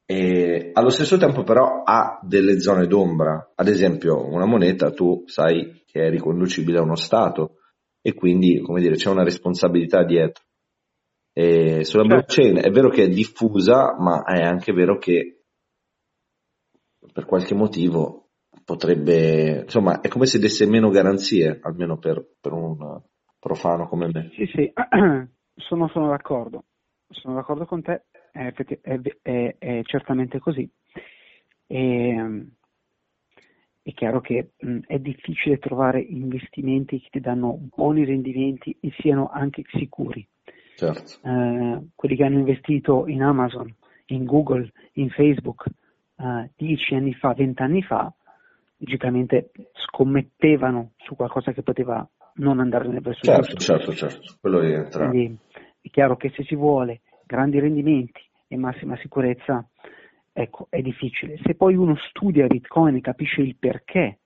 e 0.10 0.72
allo 0.72 0.90
stesso 0.90 1.18
tempo 1.18 1.44
però 1.44 1.84
ha 1.84 2.18
delle 2.24 2.62
zone 2.62 2.88
d'ombra. 2.88 3.52
Ad 3.54 3.68
esempio, 3.68 4.26
una 4.26 4.46
moneta 4.46 4.90
tu 4.92 5.24
sai 5.26 5.84
che 5.86 6.06
è 6.06 6.10
riconducibile 6.10 6.78
a 6.78 6.84
uno 6.84 6.96
Stato 6.96 7.58
e 8.02 8.14
quindi, 8.14 8.62
come 8.62 8.80
dire, 8.80 8.96
c'è 8.96 9.10
una 9.10 9.26
responsabilità 9.26 10.06
dietro. 10.06 10.46
E 11.34 11.84
sulla 11.84 12.04
certo. 12.04 12.08
blockchain 12.08 12.56
è 12.56 12.70
vero 12.70 12.88
che 12.88 13.04
è 13.04 13.10
diffusa, 13.10 13.98
ma 14.00 14.24
è 14.24 14.42
anche 14.42 14.72
vero 14.72 14.98
che 14.98 15.42
per 17.12 17.26
qualche 17.26 17.54
motivo 17.54 18.30
potrebbe, 18.64 19.64
insomma, 19.64 20.00
è 20.00 20.08
come 20.08 20.26
se 20.26 20.40
desse 20.40 20.66
meno 20.68 20.90
garanzie, 20.90 21.60
almeno 21.62 21.98
per, 21.98 22.26
per 22.40 22.54
un 22.54 23.02
profano 23.40 23.90
come 23.90 24.10
me. 24.12 24.30
Sì, 24.36 24.46
sì, 24.56 24.72
sono, 25.56 25.90
sono 25.90 26.08
d'accordo, 26.08 26.64
sono 27.10 27.36
d'accordo 27.36 27.66
con 27.66 27.82
te, 27.82 28.06
è, 28.38 28.54
è, 28.82 29.00
è, 29.22 29.56
è 29.58 29.82
certamente 29.84 30.40
così. 30.40 30.70
E, 31.68 32.48
è 33.82 33.94
chiaro 33.94 34.20
che 34.20 34.52
mh, 34.58 34.80
è 34.86 35.00
difficile 35.00 35.60
trovare 35.60 36.02
investimenti 36.02 37.00
che 37.00 37.08
ti 37.10 37.20
danno 37.22 37.58
buoni 37.74 38.04
rendimenti 38.04 38.76
e 38.82 38.92
siano 39.00 39.30
anche 39.30 39.64
sicuri. 39.72 40.28
Certo. 40.76 41.28
Eh, 41.28 41.88
quelli 41.96 42.16
che 42.16 42.24
hanno 42.24 42.38
investito 42.38 43.08
in 43.08 43.24
Amazon, 43.24 43.74
in 44.08 44.26
Google, 44.26 44.72
in 44.94 45.10
Facebook 45.10 45.66
eh, 46.18 46.52
dieci 46.56 46.96
anni 46.96 47.14
fa, 47.14 47.34
vent'anni 47.34 47.82
fa, 47.82 48.14
logicamente 48.78 49.52
scommettevano 49.86 50.92
su 50.98 51.16
qualcosa 51.16 51.54
che 51.54 51.64
poteva 51.64 52.08
non 52.36 52.60
andare 52.60 52.90
nel 52.90 53.02
verso 53.02 53.22
certo, 53.24 53.54
giusto. 53.54 53.74
Certo, 53.74 53.94
certo, 53.94 54.36
quello 54.42 54.60
rientra. 54.60 55.08
Quindi 55.08 55.38
è 55.82 55.90
chiaro 55.90 56.18
che 56.18 56.30
se 56.36 56.44
si 56.44 56.56
vuole 56.56 57.02
grandi 57.26 57.60
rendimenti 57.60 58.22
e 58.48 58.58
massima 58.58 58.98
sicurezza, 58.98 59.68
ecco, 60.32 60.68
è 60.70 60.82
difficile. 60.82 61.40
Se 61.44 61.56
poi 61.56 61.76
uno 61.76 61.96
studia 62.10 62.48
Bitcoin 62.48 62.96
e 62.96 63.02
capisce 63.02 63.42
il 63.42 63.56
perché 63.58 64.20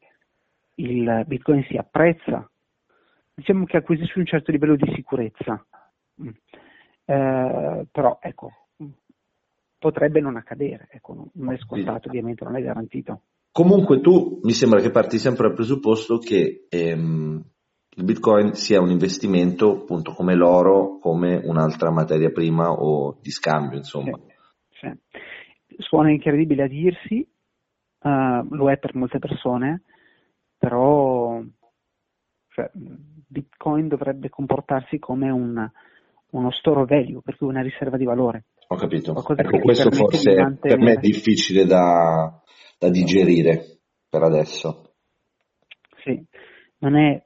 il 0.75 1.23
Bitcoin 1.25 1.63
si 1.63 1.77
apprezza, 1.77 2.49
diciamo 3.33 3.65
che 3.65 3.77
acquisisce 3.77 4.19
un 4.19 4.25
certo 4.25 4.51
livello 4.51 4.75
di 4.75 4.91
sicurezza. 4.95 5.65
Mm. 6.21 6.29
Eh, 7.05 7.87
però 7.91 8.19
ecco, 8.21 8.51
potrebbe 9.77 10.19
non 10.19 10.35
accadere, 10.35 10.87
ecco, 10.91 11.29
non 11.33 11.53
è 11.53 11.57
scontato, 11.57 12.07
ovviamente 12.07 12.43
non 12.43 12.55
è 12.55 12.61
garantito. 12.61 13.21
Comunque 13.51 13.99
tu 13.99 14.39
mi 14.43 14.51
sembra 14.51 14.79
che 14.79 14.91
parti 14.91 15.17
sempre 15.17 15.47
dal 15.47 15.55
presupposto 15.55 16.19
che 16.19 16.67
ehm, 16.69 17.43
il 17.93 18.03
Bitcoin 18.05 18.53
sia 18.53 18.79
un 18.79 18.89
investimento 18.89 19.81
appunto 19.81 20.13
come 20.13 20.33
l'oro, 20.35 20.97
come 20.99 21.41
un'altra 21.43 21.91
materia 21.91 22.31
prima 22.31 22.71
o 22.71 23.17
di 23.21 23.31
scambio, 23.31 23.77
insomma. 23.77 24.17
Sì, 24.69 24.89
sì. 25.67 25.77
Suona 25.77 26.11
incredibile 26.11 26.63
a 26.63 26.67
dirsi, 26.67 27.27
uh, 27.99 28.55
lo 28.55 28.71
è 28.71 28.77
per 28.77 28.95
molte 28.95 29.19
persone, 29.19 29.83
però 30.57 31.41
cioè, 32.49 32.69
Bitcoin 32.73 33.87
dovrebbe 33.87 34.29
comportarsi 34.29 34.99
come 34.99 35.29
un, 35.29 35.69
uno 36.31 36.51
store 36.51 36.85
value, 36.85 37.21
per 37.21 37.35
cui 37.35 37.47
una 37.47 37.61
riserva 37.61 37.97
di 37.97 38.05
valore. 38.05 38.45
Ho 38.67 38.75
capito. 38.75 39.11
Ecco, 39.11 39.59
questo 39.59 39.91
forse 39.91 40.57
per 40.61 40.77
me 40.77 40.93
è 40.93 40.99
difficile 40.99 41.65
da, 41.65 42.41
da 42.79 42.89
digerire 42.89 43.79
per 44.07 44.23
adesso. 44.23 44.93
Sì, 46.03 46.23
non 46.79 46.95
è 46.95 47.21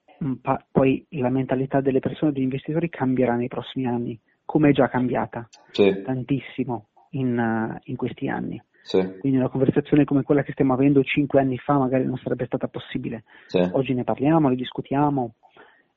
poi 0.72 1.05
la 1.09 1.30
mentalità 1.30 1.82
delle 1.82 1.99
persone, 1.99 2.32
degli 2.32 2.43
investitori 2.43 2.89
cambierà 2.89 3.36
nei 3.36 3.47
prossimi 3.47 3.86
anni, 3.86 4.20
come 4.45 4.70
è 4.70 4.74
già 4.74 4.88
cambiata 4.88 5.47
sì. 5.72 6.01
tantissimo 6.03 6.88
in, 7.11 7.38
uh, 7.38 7.80
in, 7.84 7.95
questi 7.95 8.28
anni. 8.28 8.61
Sì. 8.82 8.99
Quindi 9.20 9.38
una 9.38 9.49
conversazione 9.49 10.05
come 10.05 10.24
quella 10.24 10.43
che 10.43 10.51
stiamo 10.51 10.74
avendo 10.74 11.03
cinque 11.03 11.39
anni 11.39 11.57
fa 11.57 11.78
magari 11.78 12.05
non 12.05 12.18
sarebbe 12.18 12.45
stata 12.45 12.68
possibile. 12.68 13.24
Sì. 13.47 13.57
Oggi 13.72 13.93
ne 13.93 14.03
parliamo, 14.03 14.49
ne 14.49 14.55
discutiamo 14.55 15.36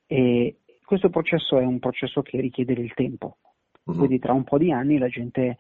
e 0.07 0.57
questo 0.85 1.11
processo 1.11 1.59
è 1.59 1.65
un 1.65 1.79
processo 1.79 2.23
che 2.23 2.41
richiede 2.41 2.75
del 2.75 2.95
tempo. 2.95 3.37
Mm-hmm. 3.89 3.99
Quindi 3.99 4.19
tra 4.19 4.33
un 4.33 4.45
po' 4.45 4.59
di 4.59 4.73
anni 4.73 4.99
la 4.99 5.09
gente 5.09 5.59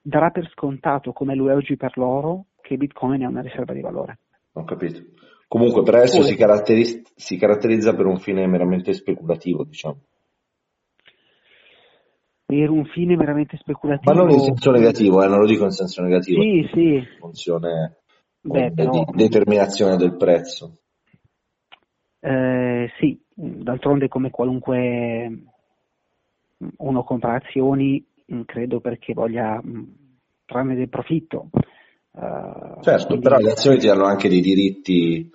darà 0.00 0.30
per 0.30 0.48
scontato, 0.48 1.12
come 1.12 1.34
lo 1.34 1.50
è 1.50 1.54
oggi 1.54 1.76
per 1.76 1.96
l'oro, 1.98 2.46
che 2.62 2.76
Bitcoin 2.76 3.20
è 3.20 3.26
una 3.26 3.42
riserva 3.42 3.74
di 3.74 3.80
valore. 3.80 4.18
Ho 4.52 4.64
capito. 4.64 5.02
Comunque 5.50 5.82
per 5.82 5.96
adesso 5.96 6.22
si 6.22 6.36
caratterizza, 6.36 7.00
si 7.16 7.36
caratterizza 7.36 7.92
per 7.96 8.06
un 8.06 8.20
fine 8.20 8.46
meramente 8.46 8.92
speculativo, 8.92 9.64
diciamo. 9.64 9.98
per 12.46 12.70
un 12.70 12.84
fine 12.84 13.16
meramente 13.16 13.56
speculativo. 13.56 14.14
Ma 14.14 14.20
non 14.20 14.30
in 14.30 14.38
senso 14.38 14.70
negativo, 14.70 15.24
eh, 15.24 15.26
non 15.26 15.40
lo 15.40 15.46
dico 15.46 15.64
in 15.64 15.72
senso 15.72 16.02
negativo. 16.02 16.40
Sì, 16.40 16.70
sì. 16.72 17.02
Funzione 17.18 17.96
Beh, 18.40 18.70
però... 18.72 18.90
di 18.92 19.04
determinazione 19.12 19.96
del 19.96 20.16
prezzo. 20.16 20.78
Eh, 22.20 22.88
sì, 23.00 23.20
d'altronde 23.34 24.06
come 24.06 24.30
qualunque 24.30 25.36
uno 26.76 27.02
compra 27.02 27.34
azioni, 27.34 28.06
credo 28.46 28.78
perché 28.78 29.14
voglia 29.14 29.60
trarne 30.44 30.76
del 30.76 30.88
profitto. 30.88 31.50
Uh, 32.12 32.80
certo, 32.82 33.18
però 33.18 33.38
le 33.38 33.50
eh, 33.50 33.52
azioni 33.52 33.78
ti 33.78 33.88
hanno 33.88 34.04
anche 34.04 34.28
dei 34.28 34.40
diritti 34.40 35.30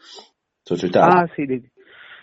societari. 0.62 1.12
Ah 1.12 1.32
sì, 1.34 1.46
dei... 1.46 1.72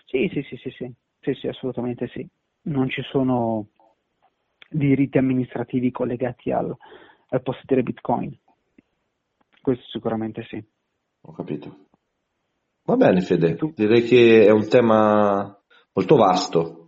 sì, 0.05 0.29
sì, 0.33 0.43
sì, 0.43 0.57
sì, 0.57 0.71
sì, 0.71 0.95
sì, 1.21 1.35
sì, 1.35 1.49
assolutamente 1.49 2.09
sì. 2.09 2.27
Non 2.65 2.89
ci 2.89 3.03
sono 3.11 3.69
diritti 4.69 5.19
amministrativi 5.19 5.91
collegati 5.91 6.51
al, 6.51 6.75
al 7.29 7.43
possedere 7.43 7.83
bitcoin. 7.83 8.39
Questo 9.61 9.85
sicuramente 9.89 10.45
sì. 10.49 10.63
Ho 11.23 11.33
capito. 11.33 11.87
Va 12.85 12.97
bene 12.97 13.21
Fede, 13.21 13.57
direi 13.75 14.03
che 14.03 14.45
è 14.45 14.51
un 14.51 14.69
tema 14.69 15.57
molto 15.93 16.17
vasto, 16.17 16.82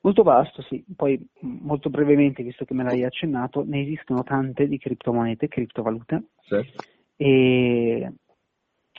Molto 0.00 0.22
vasto, 0.22 0.62
sì. 0.62 0.84
Poi 0.94 1.20
molto 1.40 1.90
brevemente, 1.90 2.42
visto 2.42 2.64
che 2.64 2.74
me 2.74 2.84
l'hai 2.84 3.04
accennato, 3.04 3.64
ne 3.64 3.82
esistono 3.82 4.22
tante 4.22 4.66
di 4.66 4.78
criptomonete, 4.78 5.48
criptovalute. 5.48 6.28
Sì. 6.42 6.60
E 7.16 8.12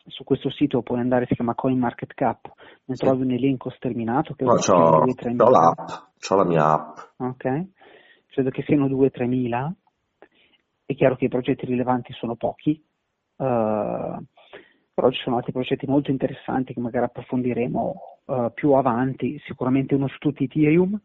su 0.05 0.23
questo 0.23 0.49
sito 0.49 0.81
puoi 0.81 0.99
andare, 0.99 1.25
si 1.27 1.35
chiama 1.35 1.55
CoinMarketCap, 1.55 2.51
ne 2.85 2.95
sì. 2.95 3.03
trovi 3.05 3.23
un 3.23 3.31
elenco 3.31 3.69
sterminato. 3.69 4.33
Che 4.33 4.43
no, 4.43 4.55
c'ho, 4.55 5.05
c'ho 5.05 5.49
l'app, 5.49 5.89
c'ho 6.19 6.35
la 6.35 6.45
mia 6.45 6.71
app. 6.71 6.97
Ok 7.17 7.67
credo 8.39 8.51
che 8.51 8.63
siano 8.63 8.87
2-3 8.87 9.27
mila, 9.27 9.73
è 10.85 10.95
chiaro 10.95 11.17
che 11.17 11.25
i 11.25 11.29
progetti 11.29 11.65
rilevanti 11.65 12.13
sono 12.13 12.35
pochi, 12.35 12.81
uh, 13.35 13.45
però 14.93 15.09
ci 15.11 15.21
sono 15.21 15.35
altri 15.35 15.51
progetti 15.51 15.85
molto 15.85 16.09
interessanti 16.09 16.73
che 16.73 16.79
magari 16.79 17.05
approfondiremo 17.05 18.18
uh, 18.29 18.51
più 18.53 18.73
avanti, 18.73 19.41
sicuramente 19.45 19.95
uno 19.95 20.07
su 20.07 20.17
tutti 20.19 20.43
Ethereum, 20.43 20.99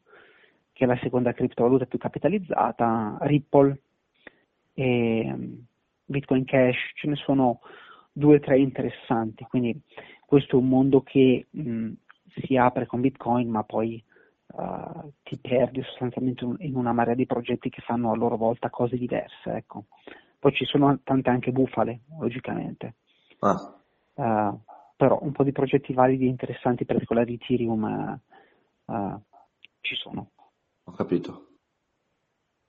che 0.72 0.84
è 0.84 0.86
la 0.86 0.98
seconda 1.02 1.32
criptovaluta 1.32 1.86
più 1.86 1.98
capitalizzata, 1.98 3.16
Ripple 3.22 3.80
mm, 4.80 5.54
Bitcoin 6.04 6.44
Cash, 6.44 6.92
ce 6.94 7.08
ne 7.08 7.16
sono 7.16 7.60
due 8.12 8.36
o 8.36 8.40
tre 8.40 8.58
interessanti, 8.58 9.44
quindi 9.44 9.80
questo 10.26 10.56
è 10.56 10.60
un 10.60 10.68
mondo 10.68 11.02
che 11.02 11.46
mh, 11.48 11.70
mm, 11.70 11.92
si 12.42 12.56
apre 12.56 12.86
con 12.86 13.00
Bitcoin 13.00 13.48
ma 13.48 13.62
poi 13.62 14.02
uh, 14.46 15.12
ti 15.22 15.38
perdi 15.38 15.82
sostanzialmente 15.82 16.44
in 16.58 16.74
una 16.74 16.92
marea 16.92 17.14
di 17.14 17.26
progetti 17.26 17.70
che 17.70 17.82
fanno 17.82 18.10
a 18.10 18.16
loro 18.16 18.36
volta 18.36 18.70
cose 18.70 18.96
diverse. 18.96 19.52
Ecco. 19.52 19.84
Poi 20.38 20.52
ci 20.52 20.64
sono 20.64 20.98
tante 21.04 21.30
anche 21.30 21.52
bufale, 21.52 22.00
logicamente. 22.18 22.94
Ah. 23.38 23.78
Uh, 24.14 24.60
però 24.96 25.18
un 25.20 25.32
po' 25.32 25.44
di 25.44 25.52
progetti 25.52 25.92
validi 25.92 26.26
e 26.26 26.28
interessanti, 26.28 26.84
per 26.84 27.04
quella 27.04 27.24
di 27.24 27.34
Ethereum, 27.34 28.20
uh, 28.84 29.20
ci 29.80 29.94
sono. 29.96 30.30
Ho 30.84 30.92
capito. 30.92 31.48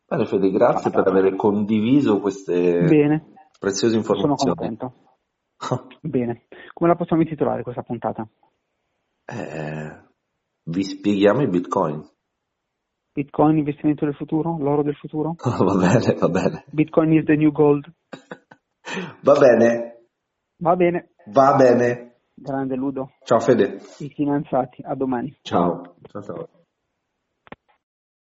Bene 0.08 0.26
Fede, 0.26 0.52
grazie 0.52 0.92
per 0.92 1.08
aver 1.08 1.36
condiviso 1.36 2.20
queste 2.20 2.84
Bene. 2.84 3.34
preziose 3.60 3.96
informazioni. 3.96 4.38
Sono 4.38 4.56
contento. 4.56 4.94
Bene. 6.02 6.46
Come 6.74 6.90
la 6.90 6.96
possiamo 6.96 7.24
intitolare 7.24 7.64
questa 7.64 7.82
puntata? 7.82 8.28
Eh, 9.26 10.04
vi 10.64 10.84
spieghiamo 10.84 11.42
i 11.42 11.48
bitcoin. 11.48 12.08
Bitcoin 13.12 13.58
investimento 13.58 14.06
del 14.06 14.14
futuro? 14.14 14.58
L'oro 14.60 14.84
del 14.84 14.96
futuro? 14.96 15.36
va 15.42 15.76
bene, 15.76 16.16
va 16.20 16.30
bene. 16.30 16.66
Bitcoin 16.70 17.14
is 17.14 17.26
the 17.26 17.36
new 17.36 17.52
gold. 17.52 17.92
va 19.24 19.34
bene. 19.34 20.08
Va 20.58 20.76
bene. 20.76 21.10
Va 21.26 21.56
bene. 21.56 22.15
Grande 22.38 22.76
Ludo. 22.76 23.12
Ciao 23.24 23.40
Fede. 23.40 23.80
I 24.00 24.10
finanziati, 24.10 24.82
a 24.84 24.94
domani. 24.96 25.38
Ciao. 25.42 25.96
Ciao 26.12 26.22
ciao. 26.22 26.50